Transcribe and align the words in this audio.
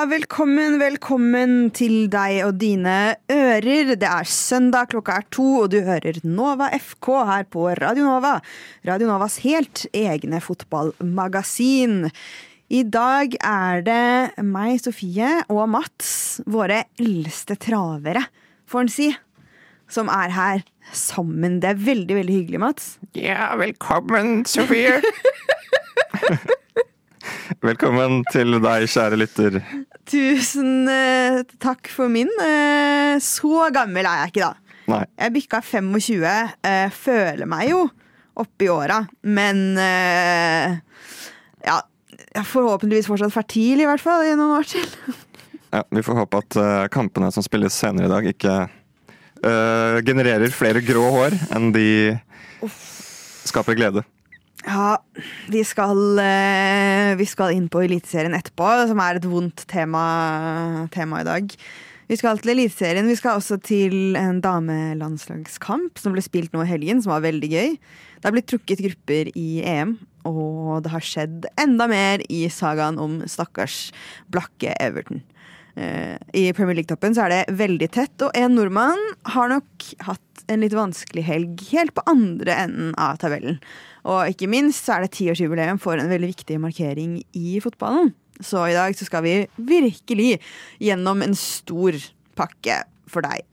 Ja, 0.00 0.06
velkommen, 0.08 0.78
velkommen 0.80 1.50
til 1.76 2.06
deg 2.08 2.38
og 2.46 2.54
dine 2.56 3.18
ører. 3.28 3.90
Det 4.00 4.06
er 4.08 4.28
søndag, 4.32 4.88
klokka 4.94 5.18
er 5.20 5.26
to, 5.28 5.44
og 5.58 5.66
du 5.74 5.82
hører 5.84 6.16
Nova 6.24 6.70
FK 6.72 7.08
her 7.28 7.44
på 7.52 7.66
Radio 7.76 8.06
Nova. 8.06 8.30
Radio 8.88 9.10
Novas 9.10 9.36
helt 9.44 9.82
egne 9.92 10.40
fotballmagasin. 10.40 12.06
I 12.72 12.80
dag 12.88 13.36
er 13.44 13.84
det 13.84 14.46
meg, 14.48 14.78
Sofie, 14.80 15.34
og 15.52 15.68
Mats, 15.74 16.40
våre 16.48 16.86
eldste 16.96 17.58
travere, 17.60 18.24
får 18.72 18.86
en 18.86 18.92
si, 18.94 19.10
som 19.84 20.08
er 20.16 20.32
her 20.32 20.64
sammen. 20.96 21.60
Det 21.60 21.74
er 21.74 21.84
veldig, 21.90 22.16
veldig 22.22 22.38
hyggelig, 22.38 22.62
Mats. 22.64 22.88
Ja, 23.20 23.52
velkommen, 23.60 24.46
Sofie. 24.48 24.96
velkommen 27.68 28.22
til 28.32 28.62
deg, 28.64 28.88
kjære 28.88 29.20
lytter. 29.26 29.60
Tusen 30.10 30.88
eh, 30.90 31.40
takk 31.62 31.86
for 31.94 32.10
min. 32.12 32.30
Eh, 32.42 33.16
så 33.22 33.68
gammel 33.74 34.06
er 34.08 34.24
jeg 34.24 34.32
ikke, 34.34 34.48
da. 34.50 34.76
Nei, 34.90 35.04
Jeg 35.22 35.34
bikka 35.36 35.60
25. 35.62 36.24
eh, 36.66 36.88
føler 36.90 37.46
meg 37.46 37.68
jo 37.70 37.84
oppi 38.40 38.66
åra, 38.72 39.02
men 39.22 39.62
eh, 39.78 40.78
ja. 41.66 41.78
Jeg 42.30 42.46
forhåpentligvis 42.46 43.08
fortsatt 43.10 43.32
fertil, 43.34 43.80
i 43.82 43.86
hvert 43.88 44.02
fall, 44.02 44.22
i 44.22 44.34
noen 44.38 44.52
år 44.60 44.66
til. 44.70 44.84
ja, 45.74 45.80
vi 45.90 46.02
får 46.06 46.18
håpe 46.20 46.38
at 46.44 46.58
eh, 46.62 46.84
kampene 46.94 47.30
som 47.34 47.42
spilles 47.42 47.74
senere 47.74 48.06
i 48.06 48.12
dag, 48.12 48.28
ikke 48.34 48.54
eh, 48.66 49.96
genererer 50.06 50.54
flere 50.54 50.82
grå 50.86 51.08
hår 51.10 51.34
enn 51.56 51.72
de 51.74 51.88
skaper 53.50 53.74
glede. 53.78 54.04
Ja, 54.66 54.98
vi 55.48 55.62
skal, 55.64 56.18
eh, 56.18 57.14
vi 57.16 57.26
skal 57.26 57.54
inn 57.56 57.68
på 57.72 57.80
Eliteserien 57.80 58.34
etterpå, 58.36 58.88
som 58.88 59.00
er 59.00 59.16
et 59.16 59.24
vondt 59.24 59.64
tema, 59.66 60.86
tema 60.92 61.20
i 61.20 61.24
dag. 61.24 61.54
Vi 62.10 62.16
skal 62.16 62.38
til 62.38 62.52
Eliteserien. 62.52 63.06
Vi 63.06 63.16
skal 63.16 63.38
også 63.38 63.56
til 63.62 64.16
en 64.16 64.40
damelandslagskamp 64.42 65.96
som 65.96 66.12
ble 66.12 66.20
spilt 66.20 66.52
nå 66.52 66.64
i 66.64 66.68
helgen, 66.68 67.00
som 67.00 67.14
var 67.14 67.22
veldig 67.22 67.50
gøy. 67.50 67.78
Det 68.20 68.28
har 68.28 68.34
blitt 68.34 68.50
trukket 68.50 68.82
grupper 68.84 69.30
i 69.38 69.62
EM, 69.64 69.96
og 70.28 70.82
det 70.84 70.90
har 70.92 71.00
skjedd 71.00 71.46
enda 71.56 71.86
mer 71.88 72.20
i 72.28 72.44
sagaen 72.52 72.98
om 73.00 73.20
stakkars 73.30 73.92
blakke 74.28 74.74
Everton. 74.78 75.22
Eh, 75.76 76.16
I 76.34 76.50
Premier 76.56 76.78
League-toppen 76.78 77.14
så 77.16 77.26
er 77.26 77.34
det 77.34 77.58
veldig 77.60 77.90
tett, 77.94 78.16
og 78.24 78.34
en 78.38 78.56
nordmann 78.56 79.00
har 79.34 79.52
nok 79.52 79.86
hatt 80.06 80.44
en 80.50 80.64
litt 80.64 80.74
vanskelig 80.74 81.24
helg 81.26 81.62
helt 81.70 81.94
på 81.94 82.04
andre 82.10 82.56
enden 82.64 82.94
av 82.98 83.20
tabellen. 83.22 83.60
Og 84.08 84.32
ikke 84.32 84.48
minst 84.50 84.86
så 84.86 84.96
er 84.96 85.04
det 85.04 85.14
tiårsjubileum 85.18 85.78
for 85.82 86.00
en 86.00 86.10
veldig 86.10 86.32
viktig 86.32 86.58
markering 86.62 87.20
i 87.36 87.60
fotballen. 87.62 88.14
Så 88.40 88.62
i 88.70 88.76
dag 88.76 88.96
så 88.96 89.06
skal 89.06 89.24
vi 89.26 89.34
virkelig 89.56 90.38
gjennom 90.80 91.20
en 91.24 91.36
stor 91.36 91.98
pakke 92.38 92.80
for 93.10 93.26
deg. 93.26 93.44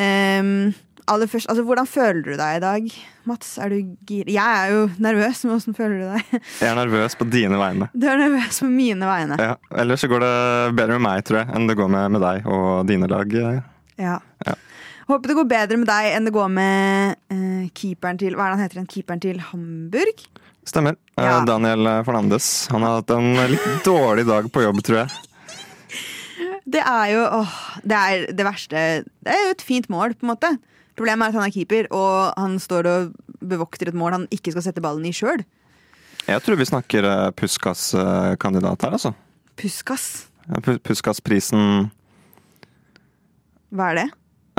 Ehm, 0.00 0.72
aller 1.10 1.30
først, 1.30 1.48
altså 1.50 1.64
Hvordan 1.66 1.88
føler 1.88 2.22
du 2.24 2.32
deg 2.38 2.58
i 2.58 2.62
dag, 2.62 2.88
Mats? 3.28 3.52
Er 3.60 3.72
du 3.72 3.76
gir... 4.08 4.28
Jeg 4.30 4.38
er 4.40 4.72
jo 4.74 4.86
nervøs, 5.02 5.42
men 5.44 5.54
hvordan 5.54 5.76
føler 5.76 5.98
du 5.98 6.06
deg? 6.08 6.40
Jeg 6.60 6.70
er 6.70 6.78
nervøs 6.78 7.16
på 7.18 7.26
dine 7.30 7.60
vegne. 7.60 7.90
Du 7.92 8.06
er 8.10 8.20
nervøs 8.20 8.62
på 8.62 8.70
mine 8.70 9.10
vegne. 9.10 9.38
Ja, 9.40 9.54
ellers 9.82 10.04
så 10.04 10.10
går 10.10 10.24
det 10.24 10.34
bedre 10.78 10.98
med 10.98 11.06
meg, 11.08 11.22
tror 11.26 11.42
jeg, 11.42 11.50
enn 11.56 11.70
det 11.70 11.78
går 11.80 11.90
med, 11.92 12.16
med 12.16 12.24
deg 12.24 12.50
og 12.50 12.68
dine 12.88 13.10
lag. 13.10 13.38
Ja. 14.00 14.18
Ja. 14.46 14.58
Håper 15.10 15.32
det 15.32 15.38
går 15.40 15.48
bedre 15.50 15.80
med 15.80 15.90
deg 15.90 16.12
enn 16.14 16.28
det 16.28 16.34
går 16.34 16.52
med 16.54 17.18
uh, 17.34 17.64
keeperen 17.74 18.20
til 18.20 18.36
Hva 18.38 18.46
er 18.46 18.52
det 18.52 18.58
han 18.60 18.66
heter? 18.68 18.86
Keeperen 18.92 19.22
til 19.24 19.40
Hamburg? 19.50 20.22
Stemmer. 20.68 20.94
Ja. 21.18 21.40
Uh, 21.40 21.48
Daniel 21.48 21.90
Fernandes. 22.06 22.68
Han 22.70 22.86
har 22.86 23.00
hatt 23.00 23.10
en 23.16 23.34
litt 23.50 23.66
dårlig 23.86 24.28
dag 24.28 24.46
på 24.54 24.62
jobb, 24.62 24.78
tror 24.86 25.02
jeg. 25.02 25.26
Det 26.70 26.82
er 26.86 27.06
jo 27.10 27.22
åh, 27.40 27.54
det, 27.82 27.96
er 27.98 28.26
det 28.36 28.44
verste 28.46 28.80
Det 29.02 29.32
er 29.32 29.46
jo 29.48 29.54
et 29.56 29.64
fint 29.64 29.88
mål, 29.90 30.14
på 30.14 30.26
en 30.26 30.32
måte. 30.34 30.52
Problemet 31.00 31.30
er 31.30 31.32
at 31.32 31.38
han 31.38 31.48
er 31.48 31.54
keeper, 31.54 31.86
og 31.96 32.36
han 32.36 32.58
står 32.60 32.86
og 32.90 33.12
bevokter 33.40 33.88
et 33.88 33.96
mål 33.96 34.18
han 34.18 34.26
ikke 34.36 34.52
skal 34.52 34.66
sette 34.66 34.82
ballen 34.84 35.06
i 35.08 35.14
sjøl. 35.16 35.40
Jeg 36.26 36.44
tror 36.44 36.58
vi 36.60 36.66
snakker 36.68 37.06
eh, 37.08 37.30
Puskas-kandidat 37.40 38.84
her, 38.84 38.96
altså. 38.98 39.14
Puskas. 39.56 40.26
Puskas-prisen 40.84 41.88
Hva 43.72 43.86
er 43.94 43.96
det? 43.96 44.04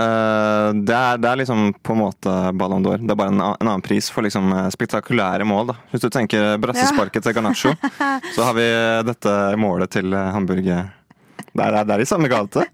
Eh, 0.02 0.70
det, 0.82 0.98
er, 0.98 1.22
det 1.22 1.30
er 1.30 1.40
liksom 1.44 1.76
på 1.78 1.94
en 1.94 2.02
måte 2.08 2.36
Ballon 2.58 2.90
d'Or. 2.90 3.06
Det 3.06 3.14
er 3.14 3.22
bare 3.22 3.36
en, 3.36 3.46
en 3.46 3.70
annen 3.70 3.86
pris 3.86 4.10
for 4.10 4.26
liksom 4.26 4.50
eh, 4.56 4.72
spektakulære 4.74 5.46
mål. 5.46 5.76
da. 5.76 5.78
Hvis 5.94 6.08
du 6.08 6.10
tenker 6.10 6.58
brassesparket 6.64 7.22
til 7.28 7.38
Garnaccio, 7.38 7.78
så 8.36 8.50
har 8.50 8.58
vi 8.58 8.66
dette 9.14 9.38
målet 9.62 9.94
til 9.94 10.10
Hamburg. 10.18 10.66
Det 10.66 11.70
er, 11.70 11.84
det 11.86 12.00
er 12.00 12.02
i 12.02 12.10
samme 12.10 12.34
gate. 12.34 12.66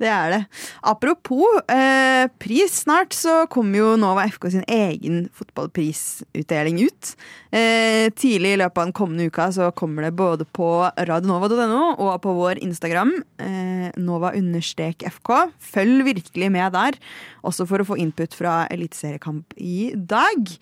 Det 0.00 0.08
er 0.08 0.30
det. 0.32 0.40
Apropos 0.88 1.58
eh, 1.68 2.24
pris, 2.40 2.72
snart 2.86 3.12
så 3.12 3.42
kommer 3.52 3.82
jo 3.82 3.88
Nova 4.00 4.24
FK 4.30 4.46
sin 4.54 4.64
egen 4.64 5.26
fotballprisutdeling 5.36 6.78
ut. 6.86 7.10
Eh, 7.52 8.08
tidlig 8.16 8.54
i 8.54 8.60
løpet 8.62 8.80
av 8.80 8.88
den 8.88 8.96
kommende 8.96 9.26
uka 9.28 9.50
så 9.52 9.68
kommer 9.76 10.06
det 10.06 10.14
både 10.16 10.46
på 10.56 10.70
radionova.no 10.96 11.82
og 11.98 12.14
på 12.24 12.32
vår 12.38 12.62
Instagram, 12.64 13.12
eh, 13.44 13.90
nova-fk. 14.00 15.34
Følg 15.74 16.06
virkelig 16.08 16.48
med 16.54 16.72
der, 16.78 16.96
også 17.44 17.68
for 17.68 17.84
å 17.84 17.88
få 17.92 18.00
input 18.00 18.36
fra 18.38 18.62
eliteseriekamp 18.72 19.52
i 19.60 19.92
dag. 19.94 20.56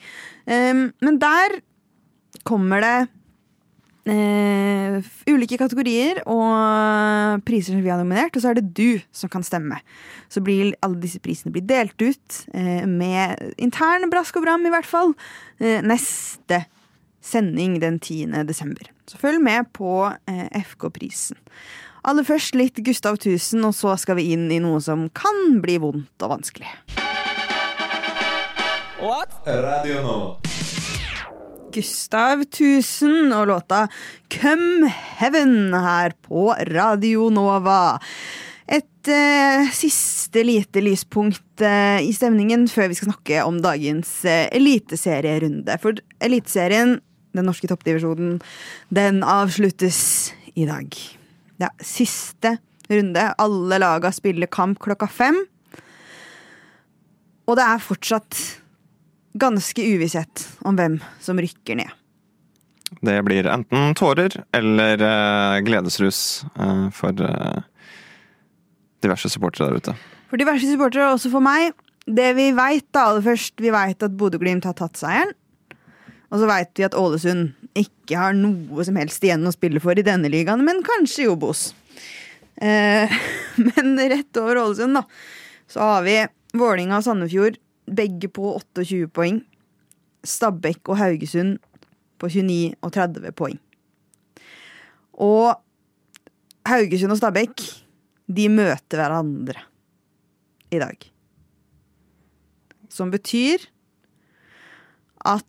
Eh, 0.50 0.74
men 0.90 1.22
der 1.22 1.60
kommer 2.48 2.82
det 2.82 2.96
eh, 4.12 5.10
ulike 5.28 5.58
kategorier 5.60 6.22
og 6.24 7.42
priser 7.46 7.74
som 7.74 7.84
vi 7.84 7.92
har 7.92 8.00
nominert, 8.00 8.36
og 8.36 8.44
så 8.44 8.52
er 8.52 8.58
det 8.58 8.72
du 8.76 9.00
som 9.14 9.30
kan 9.32 9.44
stemme. 9.46 9.80
Så 10.32 10.42
blir 10.44 10.74
alle 10.84 11.00
disse 11.02 11.20
prisene 11.22 11.52
blir 11.54 11.66
delt 11.68 11.96
ut 12.00 12.40
eh, 12.54 12.84
med 12.88 13.54
intern 13.56 14.08
brask 14.12 14.38
og 14.40 14.46
bram, 14.46 14.66
i 14.66 14.72
hvert 14.74 14.88
fall, 14.88 15.14
eh, 15.60 15.82
neste 15.84 16.64
sending 17.24 17.78
den 17.82 17.98
10. 18.00 18.44
desember. 18.48 18.90
Så 19.08 19.20
følg 19.20 19.42
med 19.42 19.70
på 19.76 20.08
eh, 20.30 20.48
FK-prisen. 20.62 21.38
Aller 22.08 22.24
først 22.24 22.54
litt 22.56 22.78
Gustav 22.86 23.18
Tusen, 23.20 23.64
og 23.66 23.74
så 23.76 23.96
skal 24.00 24.20
vi 24.20 24.30
inn 24.32 24.46
i 24.54 24.62
noe 24.62 24.80
som 24.80 25.08
kan 25.12 25.58
bli 25.64 25.76
vondt 25.82 26.24
og 26.24 26.38
vanskelig. 26.38 26.70
Radio 29.48 30.02
Nova. 30.02 30.47
Gustav 31.78 32.40
Tusen 32.50 33.30
og 33.30 33.44
låta 33.52 33.84
Come 34.32 34.88
Heaven 34.90 35.70
her 35.76 36.14
på 36.26 36.48
Radio 36.72 37.28
Nova. 37.30 38.00
Et 38.66 39.10
eh, 39.14 39.68
siste 39.70 40.42
lite 40.42 40.82
lyspunkt 40.82 41.62
eh, 41.62 42.00
i 42.02 42.10
stemningen 42.16 42.66
før 42.72 42.90
vi 42.90 42.98
skal 42.98 43.12
snakke 43.12 43.44
om 43.46 43.60
dagens 43.62 44.10
eh, 44.26 44.48
eliteserierunde. 44.58 45.78
For 45.78 46.02
Eliteserien, 46.24 46.96
den 47.38 47.46
norske 47.46 47.70
toppdivisjonen, 47.70 48.40
den 48.90 49.22
avsluttes 49.22 50.32
i 50.58 50.66
dag. 50.66 50.90
Det 50.90 51.68
Ja, 51.68 51.70
siste 51.78 52.56
runde. 52.90 53.32
Alle 53.38 53.78
laga 53.78 54.10
spiller 54.14 54.50
kamp 54.50 54.82
klokka 54.82 55.06
fem. 55.06 55.44
Og 57.46 57.54
det 57.60 57.70
er 57.70 57.86
fortsatt 57.86 58.42
ganske 59.36 59.84
uvisshet 59.84 60.44
om 60.66 60.78
hvem 60.78 60.98
som 61.20 61.40
rykker 61.40 61.80
ned. 61.80 61.90
Det 63.04 63.18
blir 63.26 63.48
enten 63.52 63.92
tårer 63.98 64.32
eller 64.56 65.02
uh, 65.02 65.58
gledesrus 65.60 66.46
uh, 66.56 66.88
for 66.94 67.12
uh, 67.20 67.60
diverse 69.04 69.28
supportere 69.28 69.68
der 69.68 69.82
ute. 69.82 69.96
For 70.30 70.40
diverse 70.40 70.68
supportere, 70.68 71.10
også 71.12 71.32
for 71.32 71.44
meg. 71.44 71.76
Det 72.08 72.30
vi 72.38 72.48
veit, 72.56 72.86
da, 72.96 73.10
aller 73.10 73.24
først, 73.24 73.58
vi 73.60 73.72
veit 73.72 74.02
at 74.04 74.16
Bodø-Glimt 74.16 74.64
har 74.68 74.76
tatt 74.76 74.96
seieren. 74.96 75.34
Og 76.28 76.42
så 76.42 76.48
veit 76.48 76.72
vi 76.76 76.84
at 76.84 76.96
Ålesund 76.96 77.52
ikke 77.78 78.18
har 78.20 78.34
noe 78.36 78.84
som 78.84 78.96
helst 79.00 79.22
igjen 79.24 79.46
å 79.48 79.52
spille 79.54 79.80
for 79.80 79.96
i 79.96 80.04
denne 80.04 80.28
ligaen, 80.32 80.64
men 80.64 80.82
kanskje 80.84 81.24
i 81.24 81.28
Obos. 81.30 81.70
Eh, 82.60 83.14
men 83.68 83.94
rett 84.12 84.40
over 84.40 84.60
Ålesund, 84.64 84.98
da, 84.98 85.04
så 85.68 85.84
har 85.84 86.04
vi 86.08 86.18
Vålinga 86.58 87.00
og 87.00 87.06
Sandefjord, 87.06 87.56
begge 87.96 88.28
på 88.28 88.54
28 88.56 89.08
poeng. 89.12 89.42
Stabæk 90.24 90.88
og 90.90 90.98
Haugesund 90.98 91.58
på 92.18 92.28
29 92.28 92.74
og 92.82 92.92
30 92.92 93.32
poeng. 93.38 93.58
Og 95.18 95.54
Haugesund 96.68 97.14
og 97.14 97.20
Stabæk, 97.20 97.62
de 98.28 98.48
møter 98.52 99.00
hverandre 99.00 99.62
i 100.74 100.80
dag. 100.82 100.98
Som 102.92 103.12
betyr 103.14 103.62
at 105.24 105.44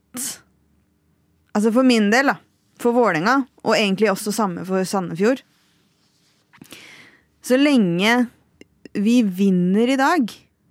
Altså 1.49 1.71
for 1.73 1.83
min 1.83 2.11
del, 2.13 2.29
da. 2.29 2.37
For 2.79 2.95
Vålerenga, 2.95 3.41
og 3.65 3.73
egentlig 3.75 4.11
også 4.11 4.31
samme 4.31 4.61
for 4.67 4.85
Sandefjord. 4.87 5.41
Så 7.43 7.57
lenge 7.57 8.27
vi 8.93 9.21
vinner 9.23 9.89
i 9.89 9.97
dag, 9.99 10.29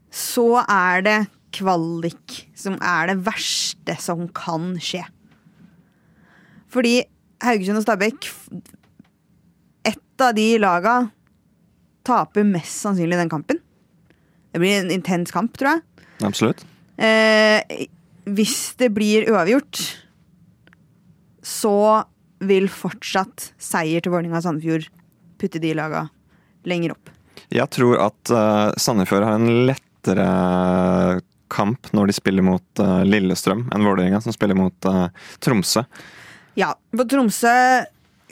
så 0.08 0.62
er 0.62 1.02
det 1.04 1.18
kvalik 1.54 2.40
som 2.58 2.76
er 2.84 3.10
det 3.10 3.20
verste 3.26 3.96
som 4.02 4.26
kan 4.36 4.74
skje. 4.82 5.04
Fordi 6.68 7.00
Haugesund 7.44 7.80
og 7.80 7.86
Stabæk 7.86 8.28
ett 9.88 10.24
av 10.24 10.34
de 10.36 10.48
laga 10.60 10.96
taper 12.08 12.46
mest 12.48 12.82
sannsynlig 12.82 13.18
den 13.20 13.30
kampen. 13.32 13.60
Det 14.52 14.60
blir 14.62 14.80
en 14.80 14.92
intens 14.92 15.32
kamp, 15.32 15.56
tror 15.60 15.76
jeg. 15.76 16.06
Absolutt. 16.26 16.64
Eh, 16.98 17.86
hvis 18.28 18.74
det 18.80 18.90
blir 18.96 19.28
uavgjort, 19.30 19.80
så 21.44 22.04
vil 22.44 22.68
fortsatt 22.70 23.52
seier 23.60 24.02
til 24.02 24.14
Vålerenga 24.14 24.40
og 24.40 24.46
Sandefjord 24.46 24.88
putte 25.38 25.62
de 25.62 25.74
laga 25.78 26.06
lenger 26.68 26.94
opp. 26.94 27.12
Jeg 27.54 27.70
tror 27.72 28.00
at 28.02 28.32
uh, 28.34 28.74
Sandefjord 28.78 29.24
har 29.26 29.38
en 29.38 29.66
lettere 29.68 30.26
kamp 31.50 31.90
når 31.96 32.10
de 32.10 32.16
spiller 32.16 32.44
mot 32.46 32.82
uh, 32.82 33.02
Lillestrøm, 33.08 33.66
enn 33.74 33.86
Vålerenga, 33.86 34.20
som 34.24 34.34
spiller 34.34 34.58
mot 34.58 34.88
uh, 34.88 35.06
Tromsø. 35.44 35.84
Ja, 36.58 36.72
for 36.94 37.08
Tromsø 37.10 37.54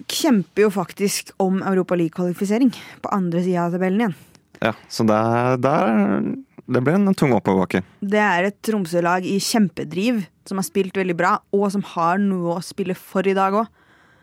kjemper 0.05 0.67
jo 0.67 0.73
faktisk 0.75 1.33
om 1.43 1.63
Europa 1.63 1.97
League-kvalifisering 1.97 2.73
på 3.03 3.13
andre 3.17 3.43
sida 3.45 3.67
av 3.67 3.77
tabellen 3.77 4.03
igjen. 4.03 4.17
Ja, 4.65 4.73
så 4.89 5.05
der, 5.05 5.57
der 5.61 6.23
Det 6.67 6.81
blir 6.83 6.97
en 6.97 7.15
tung 7.15 7.35
oppoverbakke. 7.37 7.83
Det 8.01 8.21
er 8.21 8.49
et 8.49 8.57
Tromsø-lag 8.65 9.25
i 9.29 9.37
kjempedriv 9.39 10.25
som 10.49 10.59
har 10.59 10.67
spilt 10.67 10.97
veldig 10.97 11.15
bra, 11.19 11.37
og 11.55 11.69
som 11.75 11.85
har 11.95 12.19
noe 12.23 12.57
å 12.57 12.65
spille 12.65 12.97
for 12.99 13.27
i 13.27 13.37
dag 13.37 13.55
òg. 13.55 13.71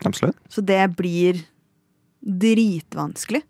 Absolutt. 0.04 0.36
Så 0.52 0.60
det 0.64 0.82
blir 0.98 1.40
dritvanskelig. 2.24 3.42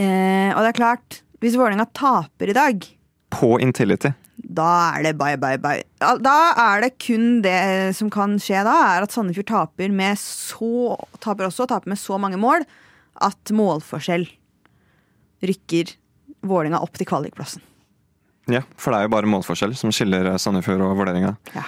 Eh, 0.00 0.50
og 0.54 0.62
det 0.62 0.70
er 0.70 0.78
klart, 0.78 1.20
hvis 1.42 1.58
Vålerenga 1.58 1.88
taper 1.96 2.50
i 2.50 2.56
dag, 2.56 2.86
På 3.30 3.54
Intility. 3.62 4.12
da 4.40 4.66
er 4.96 5.04
det 5.04 5.12
bye, 5.20 5.36
bye, 5.38 5.58
bye. 5.60 5.84
Da 6.00 6.36
er 6.58 6.80
det 6.82 6.94
kun 7.02 7.42
det 7.44 7.94
som 7.98 8.10
kan 8.10 8.38
skje 8.42 8.64
da, 8.66 8.74
er 8.96 9.04
at 9.06 9.12
Sandefjord 9.14 9.50
taper 9.50 9.92
med 9.94 10.18
så 10.18 10.96
Taper 11.20 11.46
også, 11.46 11.68
taper 11.70 11.92
med 11.92 12.00
så 12.00 12.18
mange 12.18 12.40
mål 12.40 12.64
at 13.20 13.52
målforskjell 13.52 14.24
rykker 15.44 15.92
Vålerenga 16.40 16.80
opp 16.80 16.96
til 16.96 17.04
kvalikplassen. 17.04 17.60
Ja, 18.48 18.62
for 18.80 18.92
det 18.94 18.98
er 19.02 19.06
jo 19.06 19.12
bare 19.12 19.28
målforskjell 19.28 19.74
som 19.76 19.92
skiller 19.92 20.32
Sandefjord 20.40 20.80
og 20.86 20.96
Vålerenga. 20.96 21.34
Ja. 21.52 21.66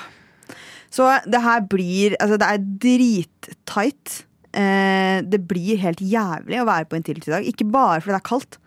Så 0.92 1.08
det 1.28 1.40
her 1.44 1.60
blir 1.68 2.16
Altså, 2.20 2.38
det 2.40 2.48
er 2.48 2.64
drittight. 2.86 4.22
Eh, 4.52 5.20
det 5.24 5.42
blir 5.48 5.80
helt 5.80 6.00
jævlig 6.00 6.60
å 6.60 6.66
være 6.68 6.88
på 6.88 6.98
Intility 6.98 7.30
i 7.30 7.34
dag. 7.36 7.48
Ikke 7.48 7.68
bare 7.68 8.00
fordi 8.00 8.16
det 8.16 8.20
er 8.22 8.28
kaldt, 8.28 8.58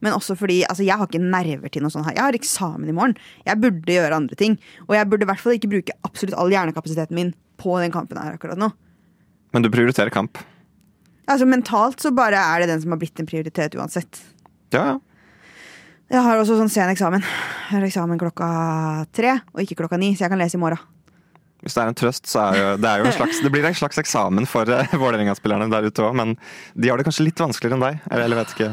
men 0.00 0.16
også 0.16 0.36
fordi 0.38 0.62
altså, 0.64 0.84
jeg 0.86 0.96
har 0.96 1.08
ikke 1.08 1.22
nerver 1.22 1.72
til 1.72 1.84
noe 1.84 1.92
sånt 1.92 2.08
her. 2.08 2.16
Jeg 2.16 2.24
har 2.24 2.38
eksamen 2.38 2.88
i 2.88 2.96
morgen. 2.96 3.16
Jeg 3.46 3.60
burde 3.60 3.96
gjøre 3.96 4.16
andre 4.16 4.38
ting. 4.38 4.56
Og 4.88 4.94
jeg 4.96 5.08
burde 5.10 5.26
i 5.26 5.30
hvert 5.30 5.42
fall 5.42 5.58
ikke 5.58 5.72
bruke 5.74 5.96
absolutt 6.08 6.38
all 6.40 6.52
hjernekapasiteten 6.52 7.18
min 7.18 7.34
på 7.60 7.76
den 7.82 7.92
kampen 7.92 8.20
her 8.20 8.38
akkurat 8.38 8.60
nå. 8.60 8.70
Men 9.52 9.66
du 9.66 9.70
prioriterer 9.72 10.12
kamp. 10.14 10.40
Altså 11.30 11.46
Mentalt 11.46 12.00
så 12.02 12.14
bare 12.16 12.40
er 12.40 12.62
det 12.62 12.72
den 12.72 12.82
som 12.82 12.94
har 12.94 13.00
blitt 13.02 13.20
en 13.20 13.28
prioritet 13.28 13.76
uansett. 13.78 14.22
Ja, 14.74 14.94
ja. 14.94 14.98
Jeg 16.10 16.26
har 16.26 16.40
også 16.40 16.56
sånn 16.58 16.72
sen 16.72 16.90
eksamen. 16.90 17.22
Jeg 17.22 17.76
har 17.76 17.84
eksamen 17.86 18.18
klokka 18.18 18.46
tre, 19.14 19.36
og 19.54 19.60
ikke 19.62 19.76
klokka 19.78 19.98
ni, 20.00 20.08
så 20.16 20.24
jeg 20.24 20.32
kan 20.32 20.40
lese 20.40 20.58
i 20.58 20.62
morgen. 20.62 20.80
Hvis 21.62 21.76
det 21.76 21.82
er 21.84 21.90
en 21.92 21.98
trøst, 22.00 22.26
så 22.26 22.40
er 22.48 22.56
jo, 22.56 22.68
det, 22.80 22.88
er 22.88 23.02
jo 23.02 23.06
en 23.06 23.14
slags, 23.14 23.38
det 23.44 23.50
blir 23.52 23.68
en 23.68 23.76
slags 23.76 24.00
eksamen 24.00 24.48
for 24.48 24.66
uh, 24.66 24.94
Vålerenga-spillerne 25.02 25.68
der 25.70 25.86
ute 25.86 26.02
òg, 26.02 26.16
men 26.18 26.34
de 26.74 26.90
har 26.90 26.98
det 26.98 27.06
kanskje 27.06 27.28
litt 27.28 27.42
vanskeligere 27.42 27.78
enn 27.78 27.84
deg. 27.84 28.00
Eller, 28.08 28.24
eller 28.26 28.40
vet 28.40 28.54
ikke. 28.56 28.70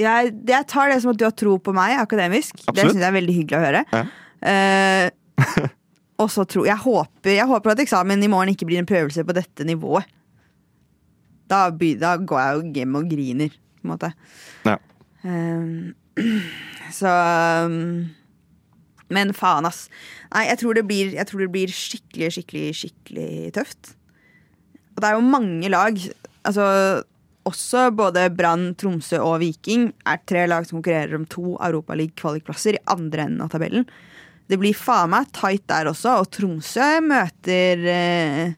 Jeg, 0.00 0.34
jeg 0.48 0.66
tar 0.70 0.90
det 0.92 1.00
som 1.02 1.12
at 1.12 1.20
du 1.20 1.26
har 1.26 1.34
tro 1.36 1.56
på 1.62 1.74
meg 1.76 1.98
akademisk. 2.00 2.56
Det 2.58 2.68
Absolutt. 2.72 2.94
syns 2.94 3.02
jeg 3.02 3.10
er 3.10 3.16
veldig 3.18 3.36
hyggelig 3.38 3.58
å 3.58 3.64
høre. 3.64 3.84
Ja. 3.94 4.04
Uh, 4.44 5.68
og 6.22 6.28
så 6.30 6.44
tror 6.48 6.68
jeg 6.68 6.80
håper, 6.84 7.32
jeg 7.36 7.48
håper 7.50 7.74
at 7.74 7.82
eksamen 7.84 8.22
i 8.22 8.30
morgen 8.30 8.52
ikke 8.54 8.68
blir 8.68 8.82
en 8.82 8.88
prøvelse 8.88 9.24
på 9.26 9.36
dette 9.36 9.66
nivået. 9.66 10.10
Da, 11.50 11.68
da 12.00 12.14
går 12.16 12.40
jeg 12.40 12.58
jo 12.58 12.74
hjem 12.78 12.98
og 12.98 13.08
griner, 13.10 13.56
på 13.80 13.86
en 13.86 13.94
måte. 13.94 14.12
Ja. 14.64 14.78
Uh, 15.24 15.90
så 16.94 17.10
um, 17.66 18.06
Men 19.12 19.34
faen, 19.36 19.66
ass. 19.68 19.86
Nei, 20.32 20.46
jeg 20.48 20.60
tror, 20.62 20.76
det 20.78 20.86
blir, 20.88 21.12
jeg 21.16 21.28
tror 21.30 21.44
det 21.44 21.52
blir 21.54 21.72
skikkelig, 21.72 22.30
skikkelig, 22.38 22.68
skikkelig 22.80 23.32
tøft. 23.56 23.94
Og 24.94 25.02
det 25.02 25.10
er 25.10 25.18
jo 25.18 25.26
mange 25.26 25.70
lag. 25.70 25.98
Altså 26.46 26.64
også 27.48 27.88
både 27.96 28.26
Brann, 28.34 28.72
Tromsø 28.78 29.20
og 29.22 29.38
Viking 29.42 29.90
er 30.08 30.20
tre 30.28 30.46
lag 30.48 30.66
som 30.66 30.78
konkurrerer 30.78 31.16
om 31.18 31.26
to 31.30 31.54
Europaliga-kvalikplasser 31.58 32.78
i 32.78 32.84
andre 32.92 33.26
enden 33.26 33.44
av 33.44 33.52
tabellen. 33.52 33.86
Det 34.48 34.58
blir 34.60 34.76
faen 34.76 35.12
meg 35.12 35.30
tight 35.36 35.64
der 35.70 35.88
også, 35.88 36.18
og 36.20 36.30
Tromsø 36.34 36.88
møter 37.04 37.84
eh, 37.88 38.54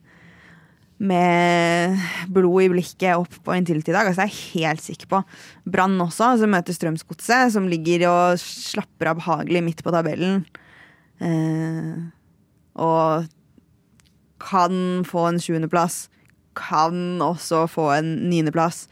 med 0.97 2.01
blod 2.33 2.65
i 2.65 2.71
blikket 2.73 3.19
opp 3.19 3.37
på 3.45 3.55
Intility 3.55 3.93
i 3.93 3.95
dag. 3.95 4.09
Altså, 4.09 4.25
jeg 4.25 4.33
er 4.33 4.57
helt 4.57 4.83
sikker 4.83 5.11
på. 5.11 5.21
Brann 5.69 5.95
også, 6.03 6.33
som 6.41 6.51
møter 6.51 6.75
Strømsgodset, 6.75 7.53
som 7.55 7.69
ligger 7.71 8.07
og 8.09 8.41
slapper 8.41 9.11
av 9.13 9.21
behagelig 9.21 9.63
midt 9.63 9.83
på 9.85 9.93
tabellen. 9.95 10.43
Eh, 11.23 11.95
og 12.77 13.27
kan 14.41 15.03
få 15.07 15.29
en 15.31 15.41
sjuendeplass. 15.41 16.07
Kan 16.57 17.21
også 17.23 17.65
få 17.69 17.91
en 17.97 18.13
niendeplass. 18.31 18.87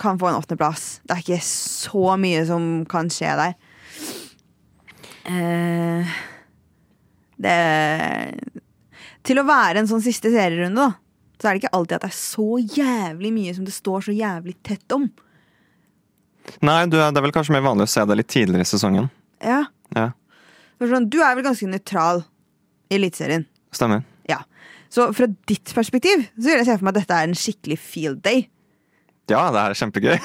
Kan 0.00 0.18
få 0.20 0.30
en 0.30 0.38
åttendeplass. 0.38 1.00
Det 1.04 1.16
er 1.16 1.24
ikke 1.24 1.42
så 1.46 2.14
mye 2.20 2.44
som 2.48 2.68
kan 2.90 3.10
skje 3.12 3.34
der. 3.40 3.56
Eh, 5.24 6.14
det 7.40 7.58
Til 9.24 9.40
å 9.40 9.46
være 9.48 9.80
en 9.80 9.88
sånn 9.88 10.02
siste 10.04 10.28
serierunde, 10.32 10.84
da, 10.84 10.98
så 11.40 11.48
er 11.48 11.56
det 11.56 11.62
ikke 11.62 11.76
alltid 11.76 11.96
at 11.96 12.04
det 12.04 12.10
er 12.10 12.18
så 12.18 12.48
jævlig 12.60 13.30
mye 13.32 13.54
som 13.56 13.64
det 13.64 13.74
står 13.74 14.04
så 14.06 14.14
jævlig 14.14 14.54
tett 14.66 14.94
om. 14.94 15.06
Nei, 16.60 16.82
du, 16.92 16.98
det 16.98 17.08
er 17.08 17.24
vel 17.24 17.32
kanskje 17.32 17.54
mer 17.56 17.64
vanlig 17.64 17.88
å 17.88 17.92
se 17.94 18.04
det 18.04 18.18
litt 18.20 18.28
tidligere 18.32 18.66
i 18.66 18.68
sesongen. 18.68 19.08
Ja. 19.40 19.62
Ja, 19.96 20.10
sånn, 20.80 21.08
du 21.08 21.18
er 21.24 21.36
vel 21.38 21.46
ganske 21.46 21.68
nøytral 21.70 22.24
i 22.92 22.98
Eliteserien. 22.98 23.46
stemmer. 23.72 24.04
Ja. 24.94 25.08
Så 25.08 25.08
fra 25.18 25.26
ditt 25.50 25.72
perspektiv 25.74 26.22
så 26.38 26.46
vil 26.52 26.60
jeg 26.60 26.66
se 26.68 26.76
for 26.78 26.86
meg 26.86 26.94
at 26.94 27.00
dette 27.02 27.16
er 27.18 27.28
en 27.28 27.34
skikkelig 27.38 27.78
field 27.82 28.20
day. 28.22 28.44
Ja, 29.32 29.46
det 29.50 29.60
er 29.62 29.74
kjempegøy. 29.80 30.18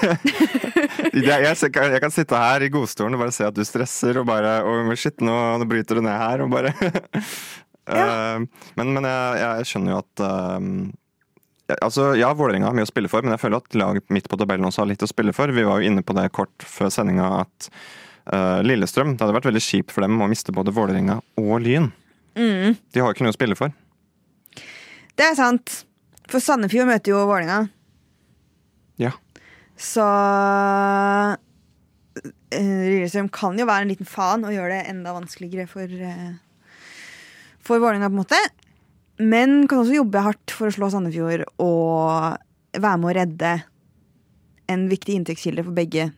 jeg, 1.23 1.71
kan- 1.71 1.93
jeg 1.95 2.01
kan 2.03 2.11
sitte 2.13 2.35
her 2.37 2.65
i 2.65 2.69
godstolen 2.73 3.15
og 3.15 3.21
bare 3.23 3.31
se 3.35 3.45
at 3.47 3.55
du 3.55 3.63
stresser 3.65 4.19
og 4.19 4.27
bare 4.27 4.57
oh, 4.67 4.89
Shit, 4.99 5.21
nå, 5.23 5.35
nå 5.61 5.67
bryter 5.69 5.97
du 5.99 6.03
ned 6.05 6.17
her 6.19 6.45
og 6.45 6.51
bare 6.55 6.73
Eh, 7.89 8.41
Men, 8.77 8.91
men 8.93 9.05
jeg, 9.07 9.37
jeg 9.41 9.65
skjønner 9.71 9.95
jo 9.95 9.99
at 10.03 10.21
eh, 10.21 11.77
Altså, 11.85 12.03
ja, 12.19 12.27
Vålerenga 12.37 12.67
har 12.69 12.75
mye 12.77 12.85
å 12.85 12.89
spille 12.91 13.09
for, 13.09 13.25
men 13.25 13.33
jeg 13.33 13.41
føler 13.41 13.63
at 13.63 13.77
laget 13.77 14.11
midt 14.13 14.27
på 14.29 14.37
tabellen 14.37 14.67
også 14.67 14.83
har 14.83 14.89
litt 14.91 15.03
å 15.05 15.09
spille 15.09 15.33
for. 15.37 15.49
Vi 15.53 15.63
var 15.65 15.81
jo 15.81 15.89
inne 15.89 16.01
på 16.05 16.13
det 16.17 16.27
kort 16.33 16.65
før 16.65 16.89
sendinga 16.93 17.27
at 17.43 17.67
eh, 18.33 18.59
Lillestrøm 18.65 19.15
Det 19.15 19.21
hadde 19.25 19.35
vært 19.39 19.49
veldig 19.49 19.61
kjipt 19.65 19.93
for 19.95 20.05
dem 20.05 20.21
å 20.21 20.27
miste 20.29 20.53
både 20.53 20.73
Vålerenga 20.75 21.17
og 21.41 21.55
Lyn. 21.65 21.89
Mm. 22.37 22.77
De 22.77 23.01
har 23.01 23.09
jo 23.09 23.15
ikke 23.17 23.25
noe 23.25 23.33
å 23.33 23.37
spille 23.39 23.57
for. 23.57 23.73
Det 25.19 25.27
er 25.27 25.35
sant. 25.35 25.81
For 26.31 26.39
Sandefjord 26.39 26.87
møter 26.87 27.11
jo 27.11 27.25
Vålerenga. 27.27 27.65
Ja. 29.01 29.11
Så 29.79 30.05
eh, 32.55 32.83
Lillestrøm 32.87 33.27
kan 33.35 33.57
jo 33.59 33.67
være 33.67 33.83
en 33.83 33.91
liten 33.91 34.07
faen 34.07 34.45
og 34.47 34.53
gjøre 34.55 34.77
det 34.77 34.93
enda 34.93 35.15
vanskeligere 35.15 35.67
for 35.71 35.83
uh, 35.83 36.37
For 37.65 37.81
Vålerenga, 37.83 38.07
på 38.07 38.15
en 38.15 38.21
måte. 38.21 38.39
Men 39.19 39.65
kan 39.67 39.81
også 39.81 39.97
jobbe 39.97 40.23
hardt 40.23 40.53
for 40.55 40.69
å 40.69 40.75
slå 40.77 40.87
Sandefjord 40.93 41.43
og 41.59 42.39
være 42.79 43.01
med 43.01 43.09
å 43.09 43.15
redde 43.17 43.51
en 44.71 44.85
viktig 44.87 45.17
inntektskilde 45.17 45.65
for 45.65 45.75
begge 45.75 46.11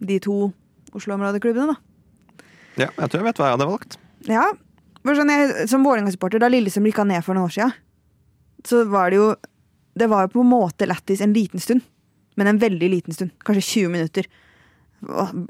de 0.00 0.16
to 0.24 0.48
Oslo-områdeklubbene. 0.96 1.76
da. 1.76 2.48
ja, 2.80 2.88
jeg 2.88 3.12
tror 3.12 3.20
jeg 3.20 3.28
vet 3.28 3.38
hva 3.38 3.46
jeg 3.46 3.56
hadde 3.58 3.70
valgt. 3.70 3.96
Ja, 4.26 4.48
for 5.04 5.14
sånn 5.14 5.30
jeg, 5.30 5.68
Som 5.70 5.86
Vålerenga-supporter, 5.86 6.42
da 6.42 6.50
Lillestrøm 6.50 6.88
rykka 6.90 7.06
ned 7.06 7.22
for 7.22 7.38
noen 7.38 7.46
år 7.46 7.54
siden, 7.54 7.76
så 8.66 8.84
var 8.90 9.10
det 9.10 9.20
jo 9.20 9.30
Det 9.98 10.06
var 10.08 10.22
jo 10.22 10.34
på 10.36 10.42
en 10.44 10.52
måte 10.52 10.86
lættis 10.86 11.20
en 11.20 11.32
liten 11.34 11.60
stund. 11.60 11.82
Men 12.38 12.46
en 12.46 12.60
veldig 12.62 12.88
liten 12.88 13.14
stund. 13.14 13.32
Kanskje 13.44 13.82
20 13.82 13.88
minutter. 13.88 14.26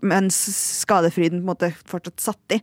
Mens 0.02 0.38
skadefryden 0.80 1.38
på 1.38 1.44
en 1.44 1.50
måte 1.50 1.68
fortsatt 1.86 2.20
satt 2.24 2.56
i. 2.56 2.60